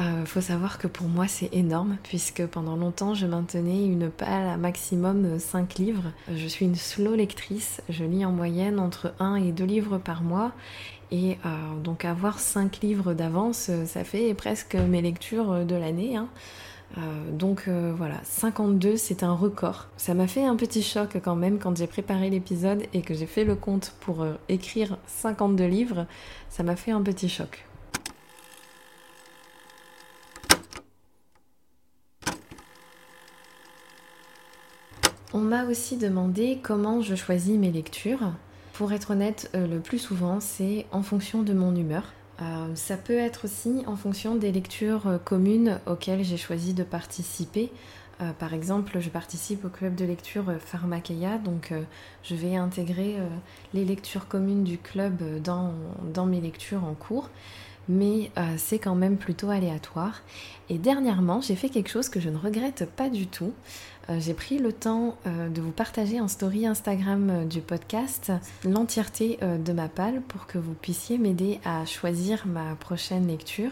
Euh, 0.00 0.24
faut 0.24 0.40
savoir 0.40 0.78
que 0.78 0.86
pour 0.86 1.06
moi 1.06 1.28
c'est 1.28 1.50
énorme 1.52 1.98
puisque 2.02 2.46
pendant 2.46 2.76
longtemps 2.76 3.12
je 3.12 3.26
maintenais 3.26 3.84
une 3.84 4.10
palle 4.10 4.48
à 4.48 4.56
maximum 4.56 5.38
5 5.38 5.74
livres. 5.74 6.12
Je 6.34 6.46
suis 6.46 6.64
une 6.64 6.76
slow 6.76 7.14
lectrice, 7.14 7.82
je 7.90 8.04
lis 8.04 8.24
en 8.24 8.32
moyenne 8.32 8.78
entre 8.78 9.12
1 9.20 9.36
et 9.36 9.52
2 9.52 9.64
livres 9.64 9.98
par 9.98 10.22
mois 10.22 10.52
et 11.10 11.36
euh, 11.44 11.48
donc 11.84 12.06
avoir 12.06 12.38
5 12.38 12.80
livres 12.80 13.12
d'avance 13.12 13.70
ça 13.84 14.04
fait 14.04 14.32
presque 14.32 14.76
mes 14.76 15.02
lectures 15.02 15.66
de 15.66 15.74
l'année. 15.74 16.16
Hein. 16.16 16.28
Euh, 16.98 17.30
donc 17.30 17.64
euh, 17.68 17.92
voilà, 17.96 18.16
52 18.24 18.96
c'est 18.96 19.22
un 19.22 19.32
record. 19.32 19.88
Ça 19.96 20.14
m'a 20.14 20.26
fait 20.26 20.44
un 20.44 20.56
petit 20.56 20.82
choc 20.82 21.18
quand 21.22 21.36
même 21.36 21.58
quand 21.58 21.76
j'ai 21.76 21.86
préparé 21.86 22.30
l'épisode 22.30 22.84
et 22.92 23.02
que 23.02 23.14
j'ai 23.14 23.26
fait 23.26 23.44
le 23.44 23.54
compte 23.54 23.94
pour 24.00 24.22
euh, 24.22 24.34
écrire 24.48 24.98
52 25.06 25.64
livres. 25.64 26.06
Ça 26.50 26.62
m'a 26.62 26.76
fait 26.76 26.90
un 26.90 27.02
petit 27.02 27.28
choc. 27.28 27.64
On 35.34 35.40
m'a 35.40 35.64
aussi 35.64 35.96
demandé 35.96 36.58
comment 36.62 37.00
je 37.00 37.14
choisis 37.14 37.56
mes 37.56 37.70
lectures. 37.70 38.32
Pour 38.74 38.92
être 38.92 39.12
honnête, 39.12 39.50
le 39.54 39.78
plus 39.78 39.98
souvent 39.98 40.40
c'est 40.40 40.86
en 40.92 41.02
fonction 41.02 41.42
de 41.42 41.54
mon 41.54 41.74
humeur. 41.74 42.04
Euh, 42.42 42.74
ça 42.74 42.96
peut 42.96 43.16
être 43.16 43.44
aussi 43.44 43.82
en 43.86 43.96
fonction 43.96 44.34
des 44.34 44.52
lectures 44.52 45.06
euh, 45.06 45.18
communes 45.18 45.78
auxquelles 45.86 46.24
j'ai 46.24 46.36
choisi 46.36 46.74
de 46.74 46.82
participer. 46.82 47.70
Euh, 48.20 48.32
par 48.32 48.54
exemple, 48.54 48.98
je 49.00 49.10
participe 49.10 49.64
au 49.64 49.68
club 49.68 49.94
de 49.94 50.04
lecture 50.04 50.44
Pharmakeia, 50.60 51.38
donc 51.38 51.72
je 52.22 52.34
vais 52.34 52.56
intégrer 52.56 53.16
les 53.74 53.84
lectures 53.84 54.28
communes 54.28 54.64
du 54.64 54.78
club 54.78 55.22
dans 55.42 56.26
mes 56.26 56.40
lectures 56.40 56.84
en 56.84 56.94
cours 56.94 57.30
mais 57.92 58.30
euh, 58.38 58.54
c'est 58.56 58.78
quand 58.78 58.94
même 58.94 59.16
plutôt 59.16 59.50
aléatoire. 59.50 60.22
Et 60.70 60.78
dernièrement, 60.78 61.40
j'ai 61.40 61.56
fait 61.56 61.68
quelque 61.68 61.90
chose 61.90 62.08
que 62.08 62.20
je 62.20 62.30
ne 62.30 62.38
regrette 62.38 62.88
pas 62.96 63.10
du 63.10 63.26
tout. 63.26 63.52
Euh, 64.08 64.18
j'ai 64.18 64.34
pris 64.34 64.58
le 64.58 64.72
temps 64.72 65.16
euh, 65.26 65.48
de 65.48 65.60
vous 65.60 65.70
partager 65.70 66.20
en 66.20 66.26
story 66.26 66.66
Instagram 66.66 67.46
du 67.46 67.60
podcast 67.60 68.32
l'entièreté 68.64 69.38
de 69.42 69.72
ma 69.72 69.88
palle 69.88 70.22
pour 70.22 70.46
que 70.46 70.58
vous 70.58 70.72
puissiez 70.72 71.18
m'aider 71.18 71.60
à 71.64 71.84
choisir 71.84 72.46
ma 72.46 72.74
prochaine 72.76 73.26
lecture. 73.26 73.70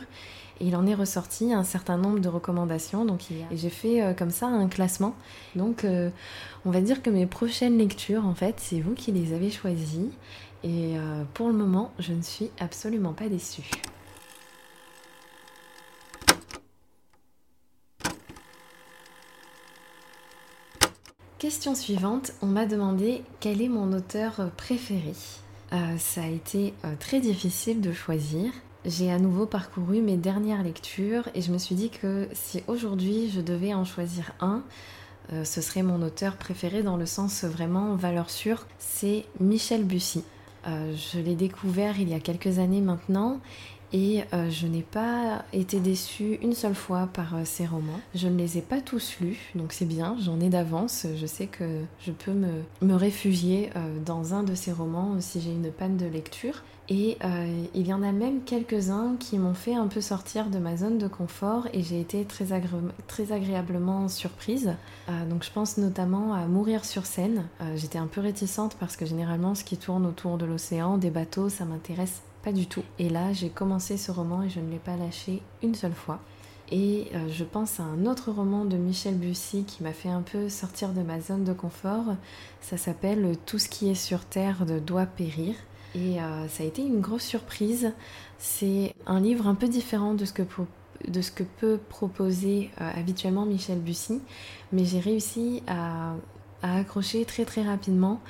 Et 0.61 0.67
il 0.67 0.77
en 0.77 0.87
est 0.87 0.95
ressorti 0.95 1.55
un 1.55 1.65
certain 1.65 1.97
nombre 1.97 2.19
de 2.19 2.29
recommandations, 2.29 3.07
donc 3.07 3.31
et 3.31 3.57
j'ai 3.57 3.71
fait 3.71 4.15
comme 4.19 4.31
ça 4.31 4.47
un 4.47 4.69
classement. 4.69 5.15
Donc 5.57 5.87
on 6.67 6.71
va 6.71 6.83
dire 6.83 7.01
que 7.01 7.09
mes 7.09 7.25
prochaines 7.25 7.79
lectures, 7.79 8.27
en 8.27 8.35
fait, 8.35 8.57
c'est 8.59 8.83
vous 8.83 8.93
qui 8.93 9.11
les 9.11 9.33
avez 9.33 9.51
choisies. 9.51 10.11
Et 10.63 10.97
pour 11.33 11.49
le 11.49 11.55
moment, 11.55 11.93
je 11.99 12.13
ne 12.13 12.21
suis 12.21 12.51
absolument 12.61 13.15
pas 13.15 13.31
déçue. 13.31 13.71
Question 21.41 21.75
suivante, 21.75 22.33
on 22.43 22.47
m'a 22.47 22.67
demandé 22.67 23.23
quel 23.41 23.63
est 23.63 23.71
mon 23.71 23.95
auteur 23.95 24.51
préféré. 24.59 25.15
Euh, 25.73 25.97
ça 25.97 26.25
a 26.25 26.27
été 26.27 26.75
euh, 26.85 26.93
très 27.01 27.19
difficile 27.19 27.81
de 27.81 27.95
choisir. 27.95 28.53
j'ai 28.85 29.11
à 29.11 29.19
nouveau 29.19 29.47
parcouru 29.47 30.03
mes 30.03 30.19
dernières 30.19 30.63
lectures 30.63 31.31
et 31.35 31.41
je 31.41 31.51
me 31.51 31.57
suis 31.57 31.75
dit 31.75 31.89
que 31.89 32.29
si 32.35 32.63
aujourd'hui 32.69 33.31
je 33.31 33.41
devais 33.41 33.73
en 33.73 33.87
choisir 33.87 34.33
un, 34.41 34.63
euh, 35.33 35.45
ce 35.45 35.63
serait 35.63 35.83
mon 35.83 36.03
auteur 36.03 36.37
préféré 36.37 36.83
dans 36.83 36.99
le 36.99 37.07
sens 37.07 37.45
vraiment 37.45 37.95
valeur 37.95 38.29
sûre, 38.29 38.67
c'est 38.79 39.25
Michel 39.41 39.85
Bussy. 39.85 40.23
Je 40.67 41.19
l'ai 41.19 41.37
découvert 41.37 41.99
il 41.99 42.11
y 42.11 42.15
a 42.15 42.21
quelques 42.21 42.59
années 42.59 42.83
maintenant 42.83 43.41
et 43.93 44.23
euh, 44.33 44.51
je 44.51 44.67
n'ai 44.67 44.83
pas 44.83 45.45
été 45.53 45.81
déçue 45.81 46.39
une 46.43 46.55
seule 46.55 46.75
fois 46.75 47.09
par 47.13 47.35
ses 47.45 47.67
romans. 47.67 48.01
Je 48.15 48.29
ne 48.29 48.37
les 48.37 48.59
ai 48.59 48.63
pas 48.63 48.81
tous 48.81 49.17
lus, 49.21 49.53
donc 49.55 49.73
c'est 49.73 49.85
bien, 49.85 50.17
j'en 50.21 50.41
ai 50.41 50.49
d'avance. 50.49 51.07
Je 51.17 51.27
sais 51.27 51.47
que 51.47 51.83
je 52.01 52.13
peux 52.13 52.33
me, 52.33 52.63
me 52.83 52.95
réfugier 52.95 53.71
dans 54.05 54.35
un 54.35 54.43
de 54.43 54.55
ses 54.55 54.73
romans 54.73 55.17
si 55.21 55.41
j'ai 55.41 55.51
une 55.51 55.71
panne 55.71 55.97
de 55.97 56.07
lecture. 56.07 56.63
Et 56.93 57.17
euh, 57.25 57.65
il 57.73 57.87
y 57.87 57.95
en 57.95 58.03
a 58.03 58.11
même 58.11 58.43
quelques-uns 58.43 59.15
qui 59.21 59.39
m'ont 59.39 59.55
fait 59.55 59.77
un 59.77 59.87
peu 59.87 60.01
sortir 60.01 60.51
de 60.51 60.59
ma 60.59 60.77
zone 60.77 60.99
de 60.99 61.07
confort 61.07 61.69
et 61.73 61.85
j'ai 61.85 62.01
été 62.01 62.25
très, 62.25 62.47
très 63.07 63.31
agréablement 63.31 64.09
surprise. 64.09 64.75
Euh, 65.09 65.25
donc 65.27 65.45
je 65.45 65.53
pense 65.53 65.79
notamment 65.79 66.35
à 66.35 66.47
Mourir 66.47 66.85
sur 66.85 67.07
scène. 67.07 67.47
Euh, 67.61 67.77
j'étais 67.77 67.99
un 67.99 68.09
peu 68.09 68.21
réticente 68.21 68.77
parce 68.81 68.97
que 68.97 69.07
généralement 69.07 69.55
ce 69.55 69.63
qui 69.63 69.77
tourne 69.77 70.05
autour 70.05 70.37
de 70.37 70.47
l'océan, 70.47 70.99
des 70.99 71.11
bateaux, 71.11 71.49
ça 71.49 71.65
m'intéresse 71.65 72.23
pas 72.43 72.53
du 72.53 72.67
tout. 72.67 72.83
Et 72.99 73.09
là 73.09 73.33
j'ai 73.33 73.49
commencé 73.49 73.97
ce 73.97 74.11
roman 74.11 74.43
et 74.43 74.51
je 74.51 74.61
ne 74.61 74.71
l'ai 74.71 74.79
pas 74.79 74.97
lâché 74.97 75.43
une 75.63 75.75
seule 75.75 75.95
fois. 75.95 76.21
Et 76.73 77.09
je 77.29 77.43
pense 77.43 77.81
à 77.81 77.83
un 77.83 78.07
autre 78.07 78.31
roman 78.31 78.65
de 78.65 78.77
Michel 78.77 79.17
Bussy 79.17 79.65
qui 79.65 79.83
m'a 79.83 79.93
fait 79.93 80.09
un 80.09 80.23
peu 80.23 80.49
sortir 80.49 80.91
de 80.91 81.03
ma 81.03 81.21
zone 81.21 81.43
de 81.43 81.53
confort. 81.53 82.15
Ça 82.61 82.77
s'appelle 82.77 83.37
Tout 83.45 83.59
ce 83.59 83.69
qui 83.69 83.91
est 83.91 83.97
sur 83.97 84.25
terre 84.25 84.65
doit 84.87 85.07
périr. 85.07 85.57
Et 85.95 86.21
euh, 86.21 86.49
ça 86.49 86.63
a 86.63 86.67
été 86.67 86.83
une 86.83 87.01
grosse 87.01 87.25
surprise. 87.25 87.93
C'est 88.39 88.95
un 89.07 89.21
livre 89.21 89.47
un 89.47 89.55
peu 89.55 89.69
différent 89.69 90.15
de 90.15 90.25
ce 90.25 90.33
que, 90.33 91.43
peut 91.43 91.79
proposer 91.89 92.71
euh, 92.81 92.91
habituellement 92.97 93.45
Michel 93.45 93.81
Bussy, 93.81 94.21
mais 94.73 94.85
j'ai 94.85 95.01
réussi 95.01 95.63
à, 95.67 96.15
accrocher 96.63 97.25
très 97.25 97.47
très 97.47 97.63
rapidement 97.63 98.21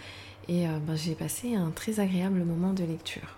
et 0.49 0.69
euh, 0.69 0.79
ben, 0.79 0.95
j'ai 0.95 1.15
passé 1.15 1.57
un 1.57 1.71
très 1.71 2.01
agréable 2.01 2.45
moment 2.45 2.73
de 2.73 2.85
lecture. 2.85 3.37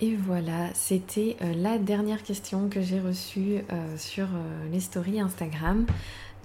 Et 0.00 0.14
voilà, 0.14 0.68
c'était 0.74 1.36
la 1.56 1.78
dernière 1.78 2.22
question 2.22 2.68
que 2.68 2.82
j'ai 2.82 3.00
reçue 3.00 3.64
sur 3.96 4.28
les 4.70 4.80
stories 4.80 5.20
Instagram. 5.20 5.86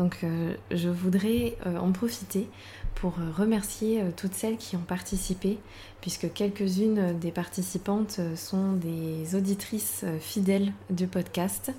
Donc 0.02 0.18
euh, 0.24 0.56
je 0.72 0.90
voudrais 0.90 1.58
euh, 1.68 1.78
en 1.78 1.92
profiter 1.92 2.48
pour 2.96 3.14
euh, 3.20 3.32
remercier 3.38 4.02
toutes 4.18 4.34
celles 4.34 4.58
qui 4.58 4.76
ont 4.76 4.82
participé, 4.82 5.60
puisque 6.02 6.34
quelques-unes 6.34 7.20
des 7.20 7.32
participantes 7.32 8.20
sont 8.36 8.74
des 8.74 9.36
auditrices 9.36 10.06
fidèles 10.20 10.74
du 10.90 11.06
podcast. 11.06 11.72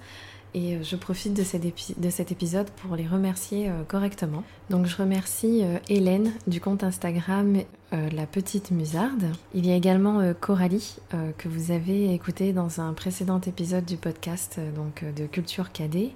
Et 0.55 0.83
je 0.85 0.97
profite 0.97 1.33
de 1.33 1.43
cet, 1.43 2.31
épisode 2.31 2.69
pour 2.71 2.95
les 2.95 3.07
remercier 3.07 3.71
correctement. 3.89 4.45
Donc 4.69 4.85
je 4.85 4.97
remercie 4.97 5.63
Hélène 5.89 6.31
du 6.47 6.61
compte 6.61 6.85
Instagram 6.85 7.63
euh, 7.93 8.09
la 8.11 8.27
petite 8.27 8.71
musarde. 8.71 9.25
Il 9.55 9.67
y 9.67 9.71
a 9.71 9.77
également 9.77 10.21
euh, 10.21 10.33
Coralie 10.33 10.97
euh, 11.13 11.31
que 11.37 11.49
vous 11.49 11.73
avez 11.73 12.15
écouté 12.15 12.53
dans 12.53 12.81
un 12.81 12.95
précédent 12.95 13.41
épisode 13.41 13.85
du 13.85 13.97
podcast 13.97 14.59
donc 14.75 15.05
de 15.05 15.27
Culture 15.27 15.73
Cadet. 15.73 16.13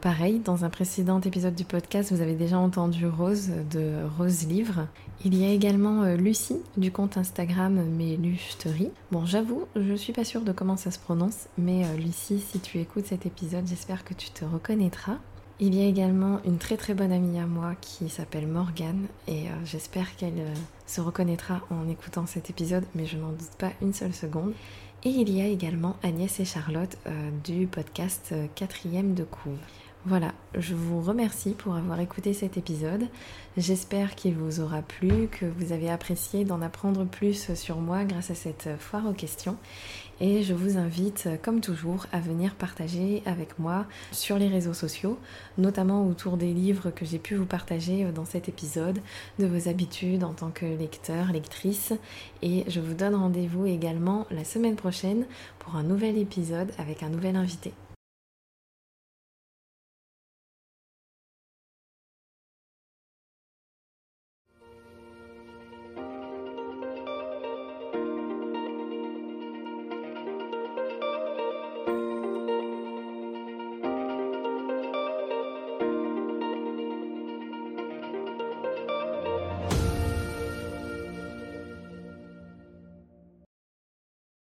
pareil, 0.00 0.40
dans 0.40 0.64
un 0.64 0.70
précédent 0.70 1.20
épisode 1.20 1.54
du 1.54 1.64
podcast, 1.64 2.12
vous 2.12 2.20
avez 2.20 2.34
déjà 2.34 2.58
entendu 2.58 3.06
Rose 3.06 3.50
de 3.70 3.94
Rose 4.18 4.46
Livre. 4.46 4.86
Il 5.24 5.34
y 5.34 5.44
a 5.44 5.50
également 5.50 6.04
Lucie 6.14 6.60
du 6.76 6.92
compte 6.92 7.16
Instagram 7.16 7.82
Mélusterie. 7.96 8.90
Bon, 9.10 9.24
j'avoue, 9.24 9.64
je 9.74 9.94
suis 9.94 10.12
pas 10.12 10.24
sûre 10.24 10.42
de 10.42 10.52
comment 10.52 10.76
ça 10.76 10.90
se 10.90 10.98
prononce, 10.98 11.48
mais 11.56 11.84
Lucie, 11.96 12.40
si 12.40 12.60
tu 12.60 12.78
écoutes 12.78 13.06
cet 13.06 13.26
épisode, 13.26 13.66
j'espère 13.66 14.04
que 14.04 14.14
tu 14.14 14.30
te 14.30 14.44
reconnaîtras. 14.44 15.18
Il 15.58 15.74
y 15.74 15.80
a 15.80 15.86
également 15.86 16.40
une 16.44 16.58
très 16.58 16.76
très 16.76 16.92
bonne 16.92 17.12
amie 17.12 17.38
à 17.38 17.46
moi 17.46 17.76
qui 17.80 18.10
s'appelle 18.10 18.46
Morgane 18.46 19.06
et 19.26 19.48
euh, 19.48 19.52
j'espère 19.64 20.14
qu'elle 20.16 20.38
euh, 20.38 20.54
se 20.86 21.00
reconnaîtra 21.00 21.62
en 21.70 21.88
écoutant 21.88 22.26
cet 22.26 22.50
épisode, 22.50 22.84
mais 22.94 23.06
je 23.06 23.16
n'en 23.16 23.30
doute 23.30 23.56
pas 23.56 23.70
une 23.80 23.94
seule 23.94 24.12
seconde. 24.12 24.52
Et 25.04 25.08
il 25.08 25.30
y 25.30 25.40
a 25.40 25.46
également 25.46 25.96
Agnès 26.02 26.40
et 26.40 26.44
Charlotte 26.44 26.98
euh, 27.06 27.30
du 27.42 27.66
podcast 27.66 28.34
quatrième 28.54 29.14
de 29.14 29.24
couve. 29.24 29.56
Voilà, 30.08 30.34
je 30.56 30.76
vous 30.76 31.00
remercie 31.00 31.50
pour 31.50 31.74
avoir 31.74 31.98
écouté 31.98 32.32
cet 32.32 32.56
épisode. 32.56 33.08
J'espère 33.56 34.14
qu'il 34.14 34.36
vous 34.36 34.60
aura 34.60 34.80
plu, 34.80 35.26
que 35.26 35.46
vous 35.46 35.72
avez 35.72 35.90
apprécié 35.90 36.44
d'en 36.44 36.62
apprendre 36.62 37.04
plus 37.04 37.52
sur 37.54 37.78
moi 37.78 38.04
grâce 38.04 38.30
à 38.30 38.36
cette 38.36 38.68
foire 38.78 39.04
aux 39.08 39.12
questions. 39.12 39.56
Et 40.20 40.44
je 40.44 40.54
vous 40.54 40.78
invite, 40.78 41.28
comme 41.42 41.60
toujours, 41.60 42.06
à 42.12 42.20
venir 42.20 42.54
partager 42.54 43.24
avec 43.26 43.58
moi 43.58 43.84
sur 44.12 44.38
les 44.38 44.46
réseaux 44.46 44.74
sociaux, 44.74 45.18
notamment 45.58 46.06
autour 46.06 46.36
des 46.36 46.54
livres 46.54 46.92
que 46.92 47.04
j'ai 47.04 47.18
pu 47.18 47.34
vous 47.34 47.44
partager 47.44 48.04
dans 48.12 48.24
cet 48.24 48.48
épisode, 48.48 49.00
de 49.40 49.46
vos 49.46 49.68
habitudes 49.68 50.22
en 50.22 50.34
tant 50.34 50.50
que 50.50 50.66
lecteur, 50.66 51.32
lectrice. 51.32 51.92
Et 52.42 52.62
je 52.68 52.78
vous 52.78 52.94
donne 52.94 53.16
rendez-vous 53.16 53.66
également 53.66 54.28
la 54.30 54.44
semaine 54.44 54.76
prochaine 54.76 55.26
pour 55.58 55.74
un 55.74 55.82
nouvel 55.82 56.16
épisode 56.16 56.70
avec 56.78 57.02
un 57.02 57.08
nouvel 57.08 57.34
invité. 57.34 57.72